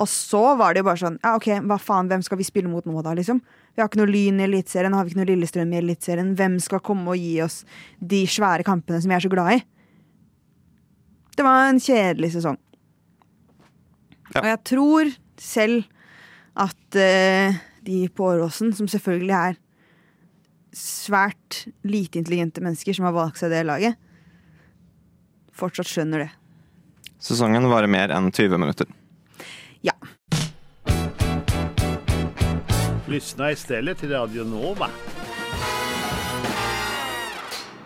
Og 0.00 0.08
så 0.08 0.40
var 0.58 0.74
det 0.74 0.82
jo 0.82 0.88
bare 0.88 1.00
sånn 1.00 1.18
Ja, 1.22 1.34
ok, 1.36 1.48
hva 1.68 1.78
faen, 1.80 2.08
hvem 2.10 2.22
skal 2.24 2.40
vi 2.40 2.46
spille 2.48 2.70
mot 2.70 2.86
nå, 2.88 3.02
da, 3.04 3.14
liksom? 3.16 3.40
Vi 3.74 3.82
har 3.82 3.90
ikke 3.90 4.00
noe 4.02 4.10
Lyn 4.10 4.40
i 4.40 4.46
Eliteserien, 4.46 4.94
har 4.96 5.06
vi 5.06 5.12
ikke 5.12 5.20
noe 5.20 5.30
Lillestrøm 5.30 5.72
i 5.74 5.80
Eliteserien. 5.80 6.34
Hvem 6.38 6.58
skal 6.62 6.82
komme 6.84 7.14
og 7.14 7.20
gi 7.20 7.36
oss 7.44 7.62
de 7.98 8.24
svære 8.28 8.66
kampene 8.66 9.00
som 9.00 9.12
vi 9.12 9.16
er 9.18 9.24
så 9.24 9.32
glad 9.32 9.58
i? 9.58 9.60
Det 11.36 11.46
var 11.46 11.68
en 11.68 11.80
kjedelig 11.80 12.34
sesong. 12.34 12.58
Ja. 14.34 14.42
Og 14.42 14.48
jeg 14.50 14.60
tror 14.70 15.12
selv 15.40 15.84
at 16.60 16.98
uh, 16.98 17.60
de 17.86 18.00
på 18.12 18.26
Åråsen, 18.28 18.74
som 18.76 18.88
selvfølgelig 18.90 19.36
er 19.36 19.58
svært 20.76 21.64
lite 21.82 22.20
intelligente 22.20 22.62
mennesker 22.64 22.96
som 22.96 23.08
har 23.08 23.16
valgt 23.16 23.42
seg 23.42 23.52
det 23.52 23.64
laget, 23.68 23.98
fortsatt 25.52 25.90
skjønner 25.90 26.26
det. 26.26 26.30
Sesongen 27.20 27.68
varer 27.68 27.90
mer 27.90 28.14
enn 28.16 28.30
20 28.32 28.60
minutter. 28.60 28.88
Ja. 29.84 29.96
Lyssna 33.10 33.50
stedet 33.58 33.98
til 34.00 34.14
Radio 34.14 34.46
Nova. 34.48 34.88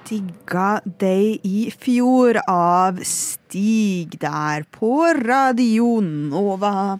digga 0.04 0.80
deg 1.00 1.44
i 1.48 1.70
fjor 1.72 2.38
av 2.50 3.00
Stig 3.08 4.18
der 4.20 4.66
på 4.74 4.92
Radio 5.16 5.96
Nova. 6.04 6.98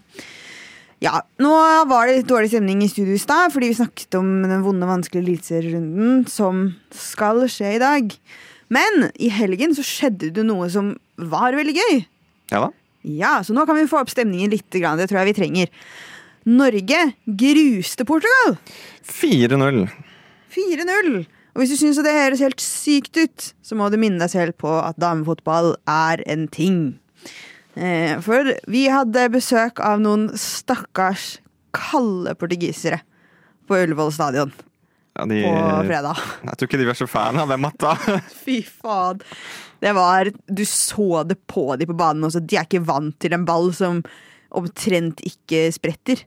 Ja, 1.05 1.19
nå 1.37 1.51
var 1.85 2.07
det 2.07 2.15
litt 2.17 2.29
dårlig 2.29 2.49
stemning 2.49 2.79
i 2.81 2.89
studio 2.89 3.13
i 3.13 3.21
stad, 3.21 3.51
fordi 3.53 3.69
vi 3.69 3.77
snakket 3.77 4.15
om 4.17 4.29
den 4.41 4.63
vonde, 4.65 4.87
vanskelige 4.89 5.21
eliteserierunden 5.27 6.23
som 6.31 6.63
skal 6.89 7.43
skje 7.51 7.75
i 7.75 7.81
dag. 7.83 8.15
Men 8.73 9.11
i 9.21 9.29
helgen 9.29 9.75
så 9.77 9.85
skjedde 9.85 10.31
det 10.33 10.47
noe 10.47 10.65
som 10.73 10.95
var 11.21 11.53
veldig 11.53 11.75
gøy. 11.77 12.01
Ja 12.53 12.63
da. 12.65 12.71
Ja, 13.05 13.35
så 13.45 13.53
nå 13.53 13.67
kan 13.69 13.77
vi 13.77 13.85
få 13.85 13.99
opp 14.01 14.09
stemningen 14.09 14.49
litt. 14.49 14.65
Det 14.73 14.81
tror 14.81 15.19
jeg 15.21 15.29
vi 15.29 15.37
trenger. 15.37 15.69
Norge 16.49 17.03
gruste 17.25 18.05
Portugal. 18.09 18.57
4-0. 19.05 19.85
4-0. 20.55 21.13
Og 21.53 21.61
hvis 21.61 21.75
du 21.75 21.77
syns 21.77 22.01
det 22.01 22.17
høres 22.17 22.41
helt 22.41 22.63
sykt 22.63 23.21
ut, 23.21 23.51
så 23.61 23.77
må 23.77 23.91
du 23.93 23.99
minne 24.01 24.17
deg 24.23 24.33
selv 24.33 24.57
på 24.57 24.73
at 24.81 24.97
damefotball 24.97 25.75
er 25.85 26.25
en 26.25 26.49
ting. 26.49 26.95
Eh, 27.75 28.15
For 28.23 28.53
vi 28.71 28.85
hadde 28.91 29.25
besøk 29.33 29.81
av 29.83 29.99
noen 30.03 30.29
stakkars 30.39 31.35
kalde 31.75 32.31
portugisere 32.39 33.01
på 33.67 33.75
Ullevål 33.81 34.13
stadion 34.15 34.53
Ja, 35.15 35.25
de, 35.27 35.41
på 35.43 35.55
fredag. 35.89 36.21
jeg 36.47 36.55
tror 36.59 36.69
ikke 36.69 36.79
de 36.79 36.87
var 36.87 36.99
så 36.99 37.07
fan 37.09 37.41
av 37.41 37.51
den 37.51 37.63
matta. 37.63 37.95
Fy 38.45 38.61
faen. 38.63 39.19
Det 39.83 39.91
var 39.95 40.31
Du 40.47 40.63
så 40.69 41.23
det 41.27 41.41
på 41.51 41.67
de 41.79 41.87
på 41.89 41.97
banen 41.97 42.23
også. 42.27 42.39
De 42.43 42.55
er 42.59 42.67
ikke 42.67 42.85
vant 42.87 43.15
til 43.19 43.35
en 43.35 43.43
ball 43.47 43.73
som 43.75 43.99
omtrent 44.55 45.19
ikke 45.27 45.67
spretter. 45.75 46.23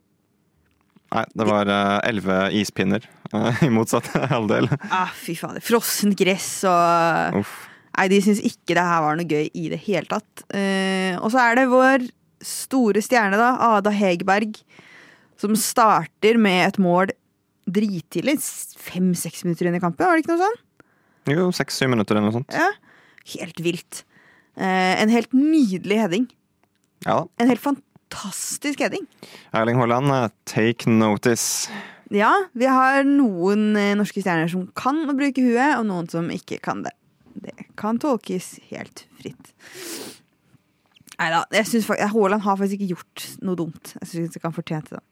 Nei, 1.08 1.24
det 1.32 1.46
var 1.48 1.70
eh, 1.72 1.94
elleve 2.10 2.36
ispinner 2.60 3.06
uh, 3.32 3.62
i 3.64 3.70
motsatt 3.72 4.10
halvdel. 4.34 4.68
Ah, 4.92 5.08
fy 5.16 5.32
faen. 5.38 5.56
Frossent 5.64 6.18
gress 6.20 6.50
og 6.68 7.40
Uff. 7.40 7.54
Nei, 7.96 8.06
de 8.12 8.20
syns 8.22 8.42
ikke 8.44 8.76
det 8.76 8.84
her 8.84 9.02
var 9.04 9.18
noe 9.18 9.28
gøy 9.28 9.48
i 9.52 9.68
det 9.72 9.80
hele 9.86 10.06
tatt. 10.10 10.44
Eh, 10.54 11.16
og 11.18 11.32
så 11.34 11.42
er 11.42 11.58
det 11.58 11.68
vår 11.72 12.06
store 12.44 13.02
stjerne, 13.02 13.38
da, 13.40 13.54
Ada 13.74 13.90
Hegerberg, 13.94 14.60
som 15.38 15.56
starter 15.58 16.38
med 16.40 16.66
et 16.68 16.78
mål 16.82 17.12
drittidlig. 17.68 18.38
Fem-seks 18.88 19.44
minutter 19.46 19.68
inn 19.68 19.78
i 19.78 19.82
kampen, 19.82 20.06
var 20.06 20.16
det 20.16 20.24
ikke 20.24 20.36
noe 20.36 20.46
sånn? 20.46 20.60
Jo, 21.28 21.48
seks-syv 21.52 21.92
minutter 21.92 22.16
eller 22.16 22.30
noe 22.30 22.38
sånt. 22.38 22.54
Ja. 22.54 22.70
Helt 23.34 23.60
vilt. 23.60 24.04
Eh, 24.56 24.94
en 25.02 25.12
helt 25.12 25.34
nydelig 25.36 26.00
heading. 26.00 26.26
Ja. 27.06 27.20
En 27.38 27.50
helt 27.50 27.62
fantastisk 27.62 28.80
heading. 28.82 29.04
Erling 29.54 29.78
Haaland, 29.78 30.10
eh, 30.14 30.28
take 30.48 30.90
notice. 30.90 31.68
Ja, 32.10 32.32
vi 32.56 32.66
har 32.66 33.04
noen 33.04 33.76
eh, 33.76 33.94
norske 33.98 34.22
stjerner 34.22 34.48
som 34.50 34.66
kan 34.78 35.04
å 35.04 35.16
bruke 35.16 35.44
huet, 35.44 35.76
og 35.76 35.84
noen 35.90 36.08
som 36.10 36.30
ikke 36.32 36.60
kan 36.64 36.82
det. 36.86 36.94
Det 37.42 37.54
kan 37.78 37.98
tolkes 38.02 38.56
helt 38.70 39.04
fritt. 39.20 39.52
Nei 41.18 41.28
da, 41.34 41.40
jeg 41.50 41.66
synes 41.66 41.86
fak- 41.88 41.98
Haaland 42.12 42.44
har 42.44 42.56
faktisk 42.60 42.78
ikke 42.78 42.92
gjort 42.94 43.24
noe 43.42 43.58
dumt. 43.58 43.94
Jeg 43.98 44.08
syns 44.12 44.36
ikke 44.38 44.46
han 44.46 44.54
fortjente 44.54 44.94
den. 44.94 45.02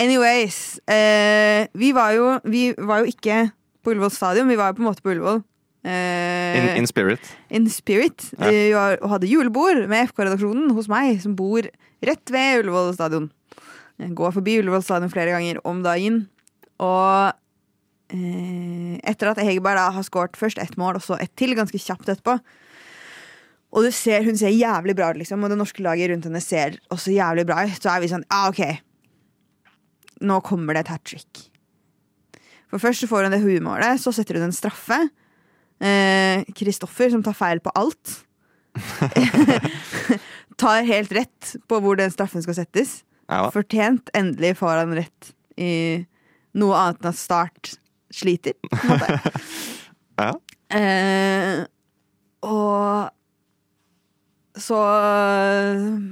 Anyways, 0.00 0.78
eh, 0.88 1.66
vi, 1.76 1.90
var 1.92 2.14
jo, 2.16 2.30
vi 2.48 2.70
var 2.78 3.02
jo 3.02 3.10
ikke 3.12 3.50
på 3.84 3.92
Ullevål 3.92 4.12
stadion, 4.14 4.48
vi 4.48 4.56
var 4.56 4.70
jo 4.72 4.78
på 4.78 4.84
en 4.84 4.88
måte 4.88 5.04
på 5.04 5.12
Ullevål. 5.12 5.42
Eh, 5.84 6.56
In, 6.60 6.70
in 6.82 6.86
spirit. 6.88 7.28
in 7.50 7.68
spirit. 7.72 8.30
Ja. 8.38 8.48
Vi 8.52 8.72
var, 8.76 8.96
og 9.02 9.12
hadde 9.14 9.28
julebord 9.28 9.84
med 9.88 10.08
FK-redaksjonen 10.08 10.72
hos 10.76 10.88
meg, 10.92 11.20
som 11.22 11.36
bor 11.36 11.68
rett 12.04 12.32
ved 12.32 12.62
Ullevål 12.64 12.94
stadion. 12.96 13.28
Jeg 14.00 14.14
går 14.16 14.32
forbi 14.32 14.58
Ullevål 14.62 14.82
stadion 14.84 15.12
flere 15.12 15.32
ganger 15.36 15.60
om 15.68 15.82
dagen. 15.84 16.22
Og 16.80 17.32
etter 18.10 19.30
at 19.30 19.38
Hegerberg 19.38 19.78
da 19.78 19.90
har 19.94 20.06
skåret 20.06 20.38
først 20.38 20.58
ett 20.58 20.76
mål, 20.80 20.98
og 20.98 21.04
så 21.04 21.18
ett 21.22 21.32
til, 21.38 21.54
ganske 21.54 21.78
kjapt 21.78 22.08
etterpå 22.10 22.38
Og 23.70 23.86
du 23.86 23.90
ser, 23.94 24.24
hun 24.26 24.38
ser 24.38 24.50
jævlig 24.50 24.96
bra 24.98 25.12
ut, 25.12 25.20
liksom, 25.20 25.44
og 25.44 25.52
det 25.52 25.58
norske 25.60 25.84
laget 25.84 26.10
rundt 26.10 26.26
henne 26.26 26.42
ser 26.42 26.80
også 26.90 27.14
jævlig 27.14 27.46
bra 27.46 27.62
ut. 27.66 27.78
Så 27.78 27.92
er 27.92 28.02
vi 28.02 28.10
sånn 28.10 28.26
Ja, 28.26 28.48
OK. 28.50 28.64
Nå 30.26 30.40
kommer 30.44 30.74
det 30.74 30.84
et 30.84 30.92
hat 30.96 31.04
trick. 31.06 31.44
For 32.70 32.82
først 32.82 33.02
så 33.02 33.08
får 33.10 33.26
hun 33.26 33.34
det 33.34 33.42
huemålet, 33.44 34.02
så 34.02 34.12
setter 34.14 34.38
hun 34.38 34.48
en 34.48 34.54
straffe. 34.54 34.98
Kristoffer, 36.58 37.10
som 37.14 37.22
tar 37.24 37.38
feil 37.38 37.62
på 37.64 37.72
alt, 37.78 38.18
tar 40.60 40.84
helt 40.86 41.14
rett 41.16 41.54
på 41.70 41.78
hvor 41.82 41.96
den 41.98 42.12
straffen 42.12 42.44
skal 42.44 42.58
settes. 42.58 43.00
Ja. 43.30 43.46
Fortjent. 43.54 44.10
Endelig 44.18 44.56
får 44.60 44.82
han 44.82 44.94
rett 44.98 45.32
i 45.60 45.72
noe 46.58 46.76
annet 46.78 47.00
enn 47.00 47.12
at 47.12 47.18
Start 47.18 47.76
sliter. 48.10 48.56
På 48.68 48.82
en 48.82 48.94
måte. 48.94 49.20
Ja. 50.20 50.34
Eh, 50.76 51.62
og 52.44 53.08
så 54.60 54.80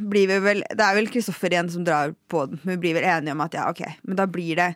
blir 0.08 0.30
vi 0.30 0.38
vel 0.40 0.62
Det 0.64 0.84
er 0.84 0.96
vel 0.96 1.10
Kristoffer 1.12 1.52
igjen 1.52 1.68
som 1.68 1.84
drar 1.84 2.14
på 2.32 2.46
den, 2.48 2.60
men 2.62 2.78
vi 2.78 2.82
blir 2.86 2.96
vel 2.96 3.04
enige 3.04 3.34
om 3.36 3.42
at 3.44 3.58
ja, 3.58 3.66
ok, 3.68 3.82
men 4.08 4.16
da 4.16 4.24
blir 4.30 4.56
det 4.56 4.70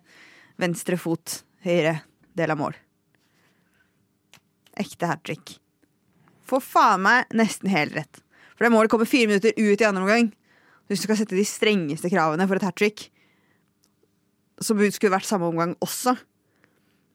venstre 0.61 0.99
fot, 1.01 1.39
høyre 1.65 2.03
del 2.37 2.53
av 2.53 2.61
mål. 2.61 2.77
Ekte 4.83 5.09
hat 5.09 5.25
trick. 5.25 5.57
Får 6.49 6.63
faen 6.65 7.05
meg 7.05 7.33
nesten 7.37 7.73
helt 7.73 7.97
rett. 7.97 8.21
For 8.53 8.67
det 8.67 8.73
målet 8.75 8.93
kommer 8.93 9.09
fire 9.09 9.31
minutter 9.31 9.57
ut 9.57 9.81
i 9.81 9.89
andre 9.89 10.05
omgang. 10.05 10.29
Hvis 10.89 11.03
du 11.03 11.09
skal 11.09 11.19
sette 11.23 11.39
de 11.39 11.47
strengeste 11.49 12.11
kravene 12.13 12.47
for 12.49 12.61
et 12.61 12.67
hat 12.67 12.77
trick, 12.77 13.09
det 14.61 14.93
skulle 14.95 15.15
vært 15.15 15.27
samme 15.27 15.49
omgang 15.49 15.73
også. 15.83 16.15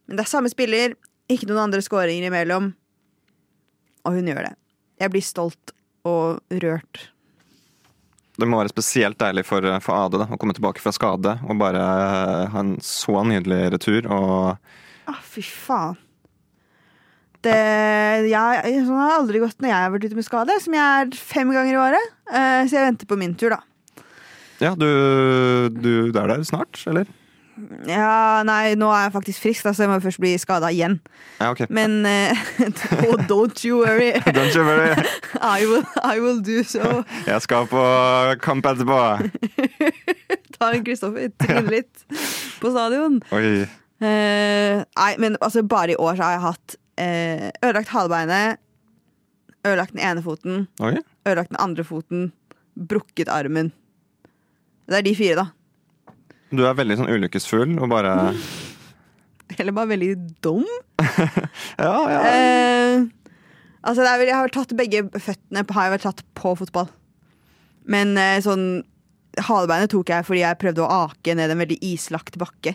Men 0.08 0.18
det 0.18 0.24
er 0.26 0.32
samme 0.32 0.52
spiller, 0.52 0.96
ikke 1.32 1.50
noen 1.50 1.68
andre 1.68 1.84
skåringer 1.84 2.30
imellom. 2.30 2.72
Og 4.08 4.16
hun 4.16 4.30
gjør 4.32 4.48
det. 4.48 4.56
Jeg 5.04 5.14
blir 5.14 5.26
stolt 5.26 5.74
og 6.08 6.40
rørt. 6.64 7.08
Det 8.38 8.46
må 8.46 8.60
være 8.60 8.70
spesielt 8.72 9.18
deilig 9.20 9.44
for, 9.50 9.66
for 9.84 9.98
Ade 9.98 10.20
da, 10.22 10.28
å 10.30 10.38
komme 10.40 10.54
tilbake 10.56 10.82
fra 10.84 10.94
skade 10.94 11.40
og 11.42 11.58
bare 11.60 11.82
eh, 11.82 12.44
ha 12.54 12.62
en 12.62 12.76
så 12.86 13.24
nydelig 13.26 13.64
retur. 13.74 14.06
Og 14.14 14.58
Ah, 15.08 15.22
fy 15.24 15.42
faen. 15.46 15.96
Det, 17.46 17.54
jeg, 18.28 18.80
sånn 18.84 18.98
har 18.98 19.12
det 19.12 19.18
aldri 19.22 19.40
gått 19.40 19.62
når 19.62 19.70
jeg 19.70 19.78
har 19.86 19.92
vært 19.94 20.06
ute 20.10 20.18
med 20.18 20.26
skade, 20.26 20.56
som 20.60 20.74
jeg 20.76 21.04
er 21.04 21.12
fem 21.16 21.52
ganger 21.54 21.76
i 21.76 21.80
året. 21.80 22.16
Eh, 22.28 22.62
så 22.68 22.76
jeg 22.76 22.88
venter 22.90 23.10
på 23.10 23.18
min 23.20 23.36
tur, 23.40 23.54
da. 23.56 23.62
ja, 24.60 24.74
du, 24.76 24.88
du 25.72 25.92
er 26.10 26.34
der 26.34 26.44
snart, 26.50 26.82
eller? 26.90 27.08
Ja, 27.90 28.44
nei, 28.46 28.76
nå 28.78 28.90
er 28.94 29.08
jeg 29.08 29.14
faktisk 29.16 29.42
frisk, 29.42 29.66
da, 29.66 29.74
så 29.74 29.86
jeg 29.86 29.92
må 29.92 29.98
først 30.04 30.22
bli 30.22 30.34
skada 30.42 30.70
igjen. 30.74 31.00
Ja, 31.40 31.50
okay. 31.52 31.66
Men 31.74 32.06
eh, 32.06 32.38
oh, 33.08 33.18
don't 33.30 33.64
you 33.66 33.80
worry. 33.82 34.12
Don't 34.38 34.54
you 34.54 34.66
worry. 34.66 34.94
I 35.42 35.66
will, 35.66 35.86
I 36.04 36.20
will 36.22 36.42
do 36.42 36.62
so. 36.64 37.02
Jeg 37.26 37.42
skal 37.46 37.68
på 37.72 37.82
kamp 38.44 38.70
etterpå. 38.70 39.00
Ta 40.58 40.72
en 40.74 40.86
Kristoffer, 40.86 41.32
tryne 41.42 41.66
litt 41.74 42.06
på 42.62 42.72
stadion. 42.74 43.20
Eh, 43.34 44.86
nei, 44.86 45.12
men 45.22 45.38
altså, 45.42 45.66
bare 45.66 45.96
i 45.96 46.00
år 46.00 46.18
så 46.18 46.28
har 46.28 46.38
jeg 46.38 46.46
hatt 46.46 46.80
eh, 47.02 47.50
ødelagt 47.64 47.94
halebeinet, 47.96 48.62
ødelagt 49.66 49.98
den 49.98 50.06
ene 50.06 50.24
foten, 50.24 50.66
okay. 50.78 51.02
ødelagt 51.26 51.54
den 51.54 51.62
andre 51.62 51.86
foten, 51.88 52.32
brukket 52.78 53.34
armen. 53.34 53.74
Det 54.88 55.02
er 55.02 55.08
de 55.10 55.18
fire, 55.18 55.38
da. 55.42 55.50
Du 56.54 56.64
er 56.64 56.78
veldig 56.78 56.98
sånn 57.02 57.12
ulykkesfull 57.12 57.74
og 57.82 57.90
bare 57.92 58.14
Eller 59.60 59.76
bare 59.76 59.92
veldig 59.94 60.12
dum. 60.44 60.66
Ja, 61.80 61.98
ja. 62.12 62.20
Eh, 62.28 63.04
altså, 63.82 64.04
det 64.04 64.14
vel, 64.20 64.30
jeg 64.30 64.36
har 64.36 64.46
vel 64.48 64.54
tatt 64.56 64.74
begge 64.80 65.04
føttene 65.22 65.64
har 65.76 65.88
jeg 65.88 65.94
vel 65.96 66.04
tatt 66.04 66.24
på 66.38 66.54
fotball. 66.60 66.90
Men 67.88 68.16
eh, 68.20 68.40
sånn 68.44 68.68
Halebeinet 69.38 69.92
tok 69.94 70.10
jeg 70.10 70.26
fordi 70.26 70.42
jeg 70.42 70.58
prøvde 70.60 70.82
å 70.82 71.04
ake 71.06 71.36
ned 71.38 71.52
en 71.54 71.62
veldig 71.62 71.78
islagt 71.86 72.40
bakke. 72.42 72.74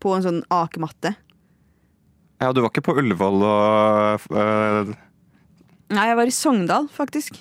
På 0.00 0.14
en 0.16 0.24
sånn 0.24 0.40
akematte. 0.54 1.12
ja. 2.40 2.52
Du 2.56 2.62
var 2.62 2.70
ikke 2.72 2.86
på 2.86 2.96
Ullevål 2.96 3.42
og 3.44 4.30
øh, 4.32 4.94
Nei, 5.92 6.06
jeg 6.08 6.16
var 6.16 6.30
i 6.30 6.32
Sogndal, 6.34 6.86
faktisk. 6.94 7.36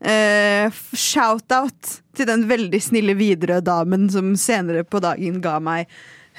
Eh, 0.00 0.68
Shout-out 0.92 2.00
til 2.16 2.28
den 2.28 2.44
veldig 2.50 2.80
snille 2.82 3.14
Widerøe-damen 3.16 4.10
som 4.12 4.34
senere 4.40 4.84
på 4.84 5.00
dagen 5.04 5.40
ga 5.44 5.56
meg 5.62 5.88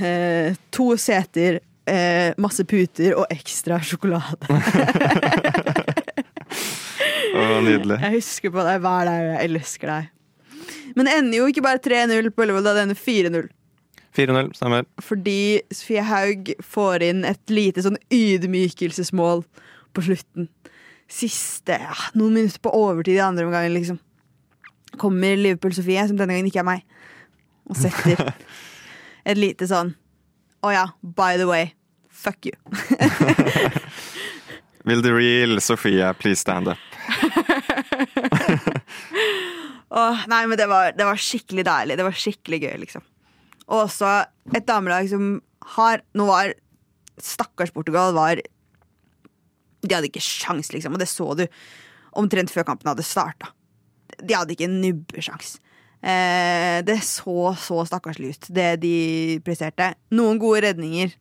uh, 0.01 0.53
to 0.73 0.91
seter, 1.01 1.59
uh, 1.89 2.37
masse 2.41 2.65
puter 2.69 3.15
og 3.17 3.25
ekstra 3.33 3.79
sjokolade. 3.81 4.37
oh, 7.37 7.57
Nydelig. 7.65 7.97
Jeg 8.01 8.15
husker 8.17 8.53
på 8.53 8.65
deg 8.65 8.81
hver 8.85 9.09
dag, 9.09 9.21
og 9.21 9.33
jeg 9.33 9.51
elsker 9.51 9.93
deg. 9.93 10.13
Men 10.97 11.09
det 11.09 11.13
ender 11.19 11.37
jo 11.41 11.47
ikke 11.51 11.65
bare 11.65 11.81
3-0 11.83 12.31
på 12.33 12.45
Ullevål, 12.45 12.69
det 12.73 12.85
ender 12.87 13.01
4-0. 13.01 13.49
4-0, 14.17 14.53
stemmer. 14.57 14.85
Fordi 15.03 15.39
Sofie 15.69 16.01
Haug 16.05 16.53
får 16.65 17.05
inn 17.05 17.25
et 17.29 17.53
lite 17.53 17.83
sånn 17.85 17.99
ydmykelsesmål 18.13 19.43
på 19.93 20.05
slutten. 20.07 20.49
Siste 21.07 21.77
ja, 21.79 21.95
noen 22.19 22.33
minutter 22.35 22.59
på 22.63 22.71
overtid 22.75 23.15
i 23.15 23.23
andre 23.23 23.45
omgang, 23.47 23.69
liksom. 23.71 23.99
Kommer 24.99 25.37
Liverpool-Sofie, 25.39 26.03
som 26.09 26.17
denne 26.19 26.35
gangen 26.35 26.49
ikke 26.49 26.59
er 26.63 26.67
meg, 26.67 26.83
og 27.69 27.75
setter 27.79 28.33
et 29.27 29.39
lite 29.39 29.67
sånn 29.69 29.93
Å 30.65 30.67
ja, 30.73 30.85
by 31.01 31.37
the 31.39 31.47
way, 31.47 31.71
fuck 32.09 32.45
you. 32.47 32.55
Will 34.87 35.01
the 35.03 35.13
real 35.13 35.59
Sofie 35.61 36.13
please 36.19 36.39
stand 36.39 36.67
up? 36.71 36.77
Åh, 39.89 40.17
nei, 40.27 40.47
men 40.47 40.57
det 40.59 40.67
var, 40.67 40.91
det 40.95 41.05
var 41.07 41.15
skikkelig 41.19 41.65
deilig. 41.67 41.97
Det 41.99 42.05
var 42.07 42.15
skikkelig 42.15 42.59
gøy, 42.63 42.77
liksom. 42.83 43.03
Og 43.67 43.83
også 43.85 44.11
et 44.55 44.67
damelag 44.67 45.09
som 45.11 45.41
har 45.75 46.01
Nå 46.15 46.23
var 46.29 46.53
Stakkars 47.19 47.71
Portugal 47.75 48.13
var 48.15 48.39
De 49.83 49.93
hadde 49.93 50.09
ikke 50.09 50.23
sjans, 50.23 50.71
liksom. 50.73 50.97
Og 50.97 51.01
det 51.01 51.09
så 51.11 51.29
du 51.37 51.45
omtrent 52.17 52.53
før 52.53 52.65
kampen 52.71 52.89
hadde 52.89 53.05
starta. 53.05 53.51
De 54.17 54.33
hadde 54.33 54.55
ikke 54.55 54.69
nubbesjans. 54.71 55.57
Eh, 56.01 56.79
det 56.85 56.99
så 57.05 57.53
så 57.57 57.81
stakkarslig 57.89 58.35
ut, 58.35 58.51
det 58.53 58.69
de 58.81 58.97
presterte. 59.45 59.93
Noen 60.13 60.41
gode 60.41 60.63
redninger 60.67 61.13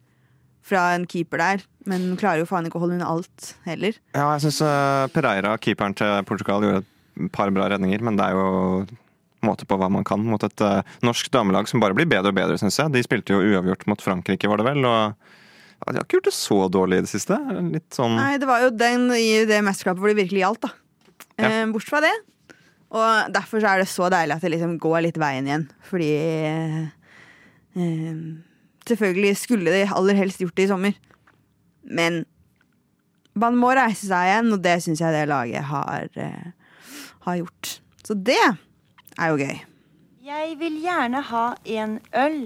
fra 0.66 0.90
en 0.96 1.06
keeper 1.08 1.40
der, 1.40 1.64
men 1.86 2.14
klarer 2.18 2.42
jo 2.42 2.48
faen 2.48 2.66
ikke 2.68 2.80
å 2.80 2.84
holde 2.84 2.98
unna 2.98 3.08
alt 3.08 3.52
heller. 3.68 3.96
Ja, 4.16 4.32
jeg 4.34 4.46
syns 4.48 4.60
Pereira, 5.14 5.54
keeperen 5.62 5.94
til 5.96 6.26
Portugal, 6.28 6.64
gjorde 6.66 6.82
et 6.82 7.30
par 7.32 7.52
bra 7.54 7.68
redninger, 7.70 8.02
men 8.04 8.18
det 8.18 8.26
er 8.26 8.36
jo 8.36 8.86
måte 9.46 9.66
på 9.68 9.78
hva 9.78 9.88
man 9.92 10.04
kan 10.06 10.24
mot 10.26 10.42
et 10.42 10.64
uh, 10.64 10.80
norsk 11.06 11.30
damelag 11.32 11.68
som 11.70 11.82
bare 11.82 11.96
blir 11.96 12.08
bedre 12.10 12.32
og 12.32 12.38
bedre, 12.38 12.58
syns 12.60 12.80
jeg. 12.80 12.92
De 12.94 13.04
spilte 13.04 13.34
jo 13.34 13.42
uavgjort 13.54 13.86
mot 13.90 14.02
Frankrike, 14.02 14.50
var 14.50 14.60
det 14.60 14.68
vel, 14.68 14.82
og 14.88 15.14
ja, 15.76 15.92
de 15.92 15.98
har 15.98 16.04
ikke 16.06 16.18
gjort 16.18 16.30
det 16.30 16.36
så 16.36 16.58
dårlig 16.72 16.98
i 16.98 17.04
det 17.04 17.10
siste. 17.12 17.36
Litt 17.72 17.90
sånn 17.94 18.16
Nei, 18.18 18.38
det 18.42 18.48
var 18.48 18.64
jo 18.64 18.72
den 18.74 19.10
i 19.14 19.44
det 19.48 19.60
mesterskapet 19.66 20.00
hvor 20.02 20.10
det 20.12 20.18
virkelig 20.22 20.42
gjaldt, 20.42 20.66
da. 20.66 20.72
Ja. 21.36 21.50
Eh, 21.50 21.66
Bortsett 21.72 21.92
fra 21.92 22.00
det. 22.06 22.14
Og 22.96 23.32
derfor 23.34 23.60
så 23.60 23.72
er 23.72 23.82
det 23.82 23.88
så 23.90 24.08
deilig 24.12 24.36
at 24.36 24.44
det 24.46 24.52
liksom 24.54 24.76
går 24.82 25.02
litt 25.08 25.18
veien 25.20 25.48
igjen. 25.48 25.66
Fordi 25.88 26.10
eh, 27.76 28.12
Selvfølgelig 28.86 29.34
skulle 29.40 29.74
de 29.74 29.82
aller 29.90 30.16
helst 30.16 30.40
gjort 30.40 30.56
det 30.56 30.68
i 30.68 30.70
sommer. 30.70 30.98
Men 31.82 32.22
man 33.36 33.58
må 33.58 33.72
reise 33.76 34.06
seg 34.08 34.30
igjen, 34.30 34.52
og 34.54 34.62
det 34.64 34.76
syns 34.84 35.02
jeg 35.02 35.12
det 35.12 35.26
laget 35.28 35.66
har, 35.68 36.06
eh, 36.14 36.46
har 37.26 37.40
gjort. 37.42 37.72
Så 38.06 38.14
det 38.14 38.38
er 38.40 39.32
jo 39.32 39.40
gøy. 39.42 39.58
Jeg 40.26 40.54
vil 40.58 40.78
gjerne 40.82 41.20
ha 41.28 41.44
en 41.76 41.98
øl, 42.16 42.38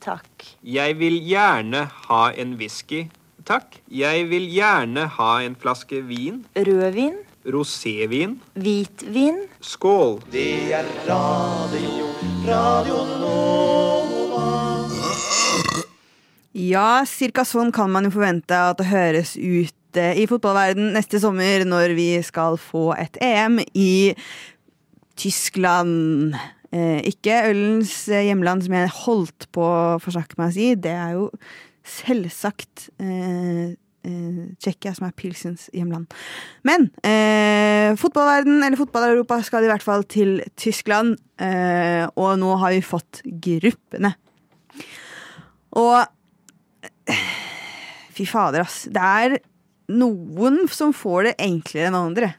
takk. 0.00 0.44
Jeg 0.64 0.96
vil 1.00 1.18
gjerne 1.24 1.84
ha 2.08 2.20
en 2.32 2.54
whisky, 2.60 3.06
takk. 3.48 3.80
Jeg 3.92 4.28
vil 4.30 4.48
gjerne 4.52 5.06
ha 5.16 5.32
en 5.44 5.56
flaske 5.60 6.02
vin. 6.08 6.44
Rødvin, 6.56 7.18
Rosévin. 7.44 8.38
hvitvin, 8.54 9.46
Skål! 9.60 10.20
Det 10.32 10.72
er 10.76 10.88
radio, 11.08 12.08
radio 12.48 12.98
Nova. 13.20 14.46
Ja, 16.52 17.04
cirka 17.06 17.44
sånn 17.46 17.70
kan 17.72 17.92
man 17.92 18.08
jo 18.08 18.14
forvente 18.16 18.56
at 18.56 18.80
det 18.80 18.88
høres 18.90 19.36
ut 19.38 19.96
eh, 19.96 20.18
i 20.18 20.26
fotballverden 20.28 20.90
neste 20.96 21.20
sommer 21.22 21.64
når 21.68 21.94
vi 21.96 22.08
skal 22.26 22.58
få 22.60 22.90
et 22.98 23.16
EM 23.22 23.60
i 23.72 24.16
Tyskland. 25.20 26.34
Eh, 26.70 27.00
ikke 27.10 27.42
ølens 27.50 27.92
eh, 28.12 28.28
hjemland, 28.28 28.62
som 28.62 28.76
jeg 28.76 28.94
holdt 29.02 29.48
på 29.54 29.64
å 29.66 29.98
forsnakke 30.02 30.38
meg 30.38 30.52
å 30.52 30.54
si. 30.54 30.68
Det 30.78 30.94
er 30.94 31.16
jo 31.16 31.26
selvsagt 31.90 32.86
eh, 33.02 33.72
eh, 34.06 34.92
som 34.94 35.08
er 35.08 35.16
pilsens 35.18 35.66
hjemland. 35.74 36.14
Men 36.66 36.88
eh, 37.02 37.90
fotballverden, 37.98 38.62
eller 38.62 38.78
fotball-Europa, 38.78 39.40
skal 39.46 39.66
i 39.66 39.72
hvert 39.72 39.86
fall 39.86 40.06
til 40.06 40.38
Tyskland. 40.60 41.18
Eh, 41.42 42.06
og 42.14 42.38
nå 42.38 42.54
har 42.62 42.76
vi 42.76 42.86
fått 42.86 43.24
gruppene. 43.26 44.14
Og 45.80 46.00
Fy 48.14 48.26
fader, 48.28 48.66
ass. 48.66 48.84
Det 48.92 49.00
er 49.00 49.38
noen 49.96 50.66
som 50.70 50.92
får 50.94 51.30
det 51.30 51.34
enklere 51.40 51.88
enn 51.88 51.98
andre. 51.98 52.34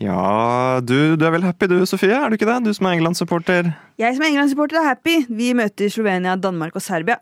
Ja, 0.00 0.80
du, 0.80 1.14
du 1.20 1.24
er 1.28 1.34
vel 1.34 1.44
happy 1.44 1.66
du, 1.68 1.76
Sofie? 1.84 2.14
Er 2.16 2.32
du 2.32 2.38
ikke 2.38 2.48
det? 2.48 2.56
Du 2.64 2.72
som 2.72 2.86
er 2.88 2.96
England-supporter. 2.96 3.66
Jeg 4.00 4.16
som 4.16 4.24
er 4.24 4.30
England-supporter 4.32 4.80
er 4.80 4.86
happy. 4.94 5.18
Vi 5.28 5.50
møter 5.56 5.92
Slovenia, 5.92 6.38
Danmark 6.40 6.78
og 6.78 6.84
Serbia. 6.84 7.18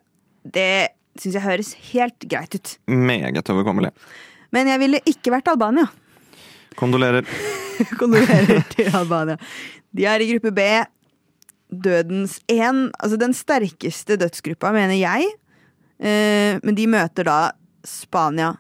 Det 0.47 0.95
syns 1.19 1.35
jeg 1.35 1.43
høres 1.43 1.73
helt 1.91 2.29
greit 2.31 2.55
ut. 2.55 2.77
Meget 2.87 3.51
overkommelig. 3.51 3.91
Men 4.55 4.71
jeg 4.71 4.83
ville 4.85 5.03
ikke 5.11 5.35
vært 5.35 5.51
Albania. 5.51 5.89
Kondolerer. 6.79 7.27
Kondolerer 8.01 8.63
til 8.71 8.95
Albania. 8.95 9.35
De 9.91 10.07
er 10.07 10.23
i 10.23 10.31
gruppe 10.31 10.55
B. 10.55 10.71
Dødens 11.69 12.39
én. 12.47 12.87
Altså 12.95 13.19
den 13.19 13.35
sterkeste 13.35 14.21
dødsgruppa, 14.23 14.71
mener 14.77 14.95
jeg. 14.95 15.27
Eh, 15.99 16.63
men 16.63 16.79
de 16.79 16.87
møter 16.87 17.27
da 17.27 17.41
Spania, 17.83 18.53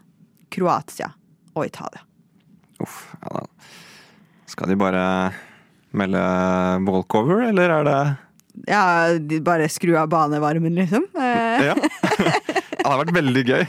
Kroatia 0.50 1.12
og 1.54 1.70
Italia. 1.70 2.02
Uff, 2.82 3.04
ja 3.22 3.38
da. 3.38 3.46
Skal 4.58 4.72
de 4.72 4.74
bare 4.80 5.02
melde 5.94 6.20
walkover, 6.82 7.44
eller 7.46 7.70
er 7.70 7.84
det 7.86 7.98
Ja, 8.66 8.82
de 9.22 9.38
bare 9.46 9.68
skru 9.70 9.92
av 9.94 10.08
banevarmen, 10.10 10.74
liksom. 10.74 11.04
Eh, 11.14 11.68
Ja. 11.68 11.76
det 12.78 12.82
hadde 12.82 12.98
vært 13.04 13.14
veldig 13.14 13.44
gøy. 13.46 13.62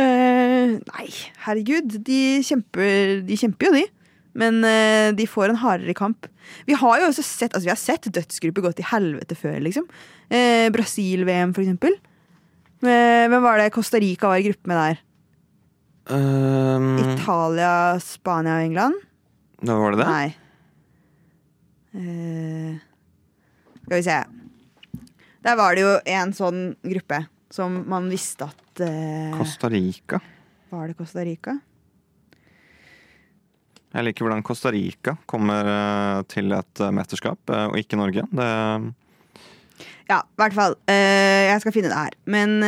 eh, 0.00 0.72
nei, 0.80 1.08
herregud. 1.44 1.98
De 2.06 2.20
kjemper, 2.46 3.18
de 3.28 3.36
kjemper 3.36 3.68
jo, 3.68 3.72
de. 3.76 3.82
Men 4.38 4.62
eh, 4.64 5.10
de 5.18 5.26
får 5.28 5.52
en 5.52 5.60
hardere 5.60 5.92
kamp. 5.98 6.24
Vi 6.64 6.76
har 6.80 7.02
jo 7.02 7.10
også 7.10 7.24
sett 7.26 7.52
altså 7.52 7.66
vi 7.66 7.74
har 7.74 7.80
sett 7.80 8.08
dødsgrupper 8.08 8.64
gå 8.64 8.72
til 8.78 8.88
helvete 8.88 9.36
før, 9.36 9.58
liksom. 9.60 9.84
Brasil-VM, 10.72 11.52
for 11.56 11.64
eksempel. 11.66 11.98
Hvem 12.80 13.36
var 13.44 13.60
det 13.60 13.72
Costa 13.76 14.00
Rica 14.00 14.30
var 14.30 14.40
i 14.40 14.46
gruppe 14.48 14.70
med 14.72 14.80
der? 14.80 15.04
Um, 16.08 16.94
Italia, 17.02 17.98
Spania 18.00 18.56
og 18.56 18.64
England? 18.70 19.04
Da 19.64 19.74
var 19.78 19.94
det 19.94 20.00
det? 20.02 20.08
Nei. 20.08 20.28
Eh, 21.98 22.74
skal 23.84 23.96
vi 23.96 24.04
se. 24.06 24.18
Der 25.46 25.56
var 25.58 25.74
det 25.74 25.82
jo 25.86 25.94
en 26.18 26.34
sånn 26.36 26.60
gruppe 26.84 27.22
som 27.50 27.80
man 27.88 28.10
visste 28.12 28.48
at 28.50 28.82
eh, 28.84 29.32
Costa 29.38 29.70
Rica. 29.72 30.20
Var 30.70 30.90
det 30.90 30.98
Costa 30.98 31.24
Rica? 31.24 31.56
Jeg 33.88 34.04
liker 34.04 34.26
hvordan 34.26 34.44
Costa 34.44 34.70
Rica 34.74 35.14
kommer 35.30 35.64
eh, 35.72 36.18
til 36.28 36.52
et 36.52 36.82
eh, 36.84 36.92
mesterskap, 36.94 37.40
eh, 37.48 37.66
og 37.70 37.78
ikke 37.80 37.98
Norge. 37.98 38.26
Det, 38.28 38.48
Ja, 40.08 40.20
i 40.24 40.38
hvert 40.42 40.56
fall. 40.56 40.76
Eh, 40.88 41.48
jeg 41.48 41.62
skal 41.64 41.74
finne 41.74 41.90
det 41.92 42.02
her. 42.02 42.14
Men 42.28 42.58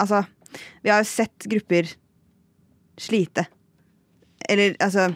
altså 0.00 0.24
Vi 0.82 0.90
har 0.90 1.02
jo 1.04 1.08
sett 1.08 1.46
grupper 1.50 1.86
slite. 3.00 3.46
Eller 4.48 4.76
altså 4.80 5.10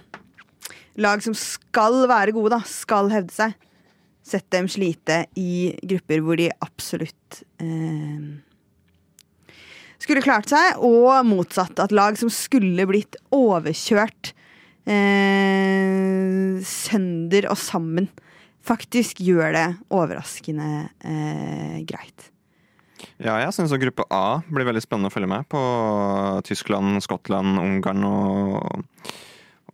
Lag 0.94 1.22
som 1.24 1.34
skal 1.34 2.04
være 2.06 2.34
gode, 2.34 2.52
da. 2.54 2.60
Skal 2.68 3.10
hevde 3.10 3.34
seg. 3.34 3.54
Sett 4.24 4.46
dem 4.54 4.68
slite 4.70 5.24
i 5.37 5.74
grupper 5.82 6.22
hvor 6.24 6.38
de 6.38 6.46
absolutt 6.64 7.42
eh, 7.60 8.38
skulle 10.00 10.22
klart 10.24 10.48
seg, 10.52 10.78
og 10.84 11.26
motsatt. 11.28 11.82
At 11.82 11.92
lag 11.94 12.16
som 12.20 12.30
skulle 12.32 12.87
blitt 12.88 13.18
overkjørt 13.34 14.32
eh, 14.88 16.60
sønder 16.64 17.50
og 17.50 17.58
sammen, 17.60 18.08
faktisk 18.64 19.20
gjør 19.24 19.52
det 19.56 19.66
overraskende 19.92 20.70
eh, 21.04 21.82
greit. 21.88 22.30
Ja, 23.18 23.38
jeg 23.42 23.54
syns 23.56 23.74
gruppe 23.80 24.06
A 24.14 24.40
blir 24.48 24.66
veldig 24.68 24.82
spennende 24.84 25.10
å 25.10 25.14
følge 25.14 25.30
med 25.30 25.48
på. 25.52 25.60
Tyskland, 26.46 27.00
Skottland, 27.04 27.58
Ungarn 27.62 28.06
og, 28.08 28.84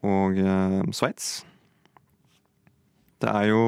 og 0.07 0.41
uh, 0.41 0.83
Sveits. 0.97 1.41
Det 3.21 3.29
er 3.29 3.51
jo 3.51 3.65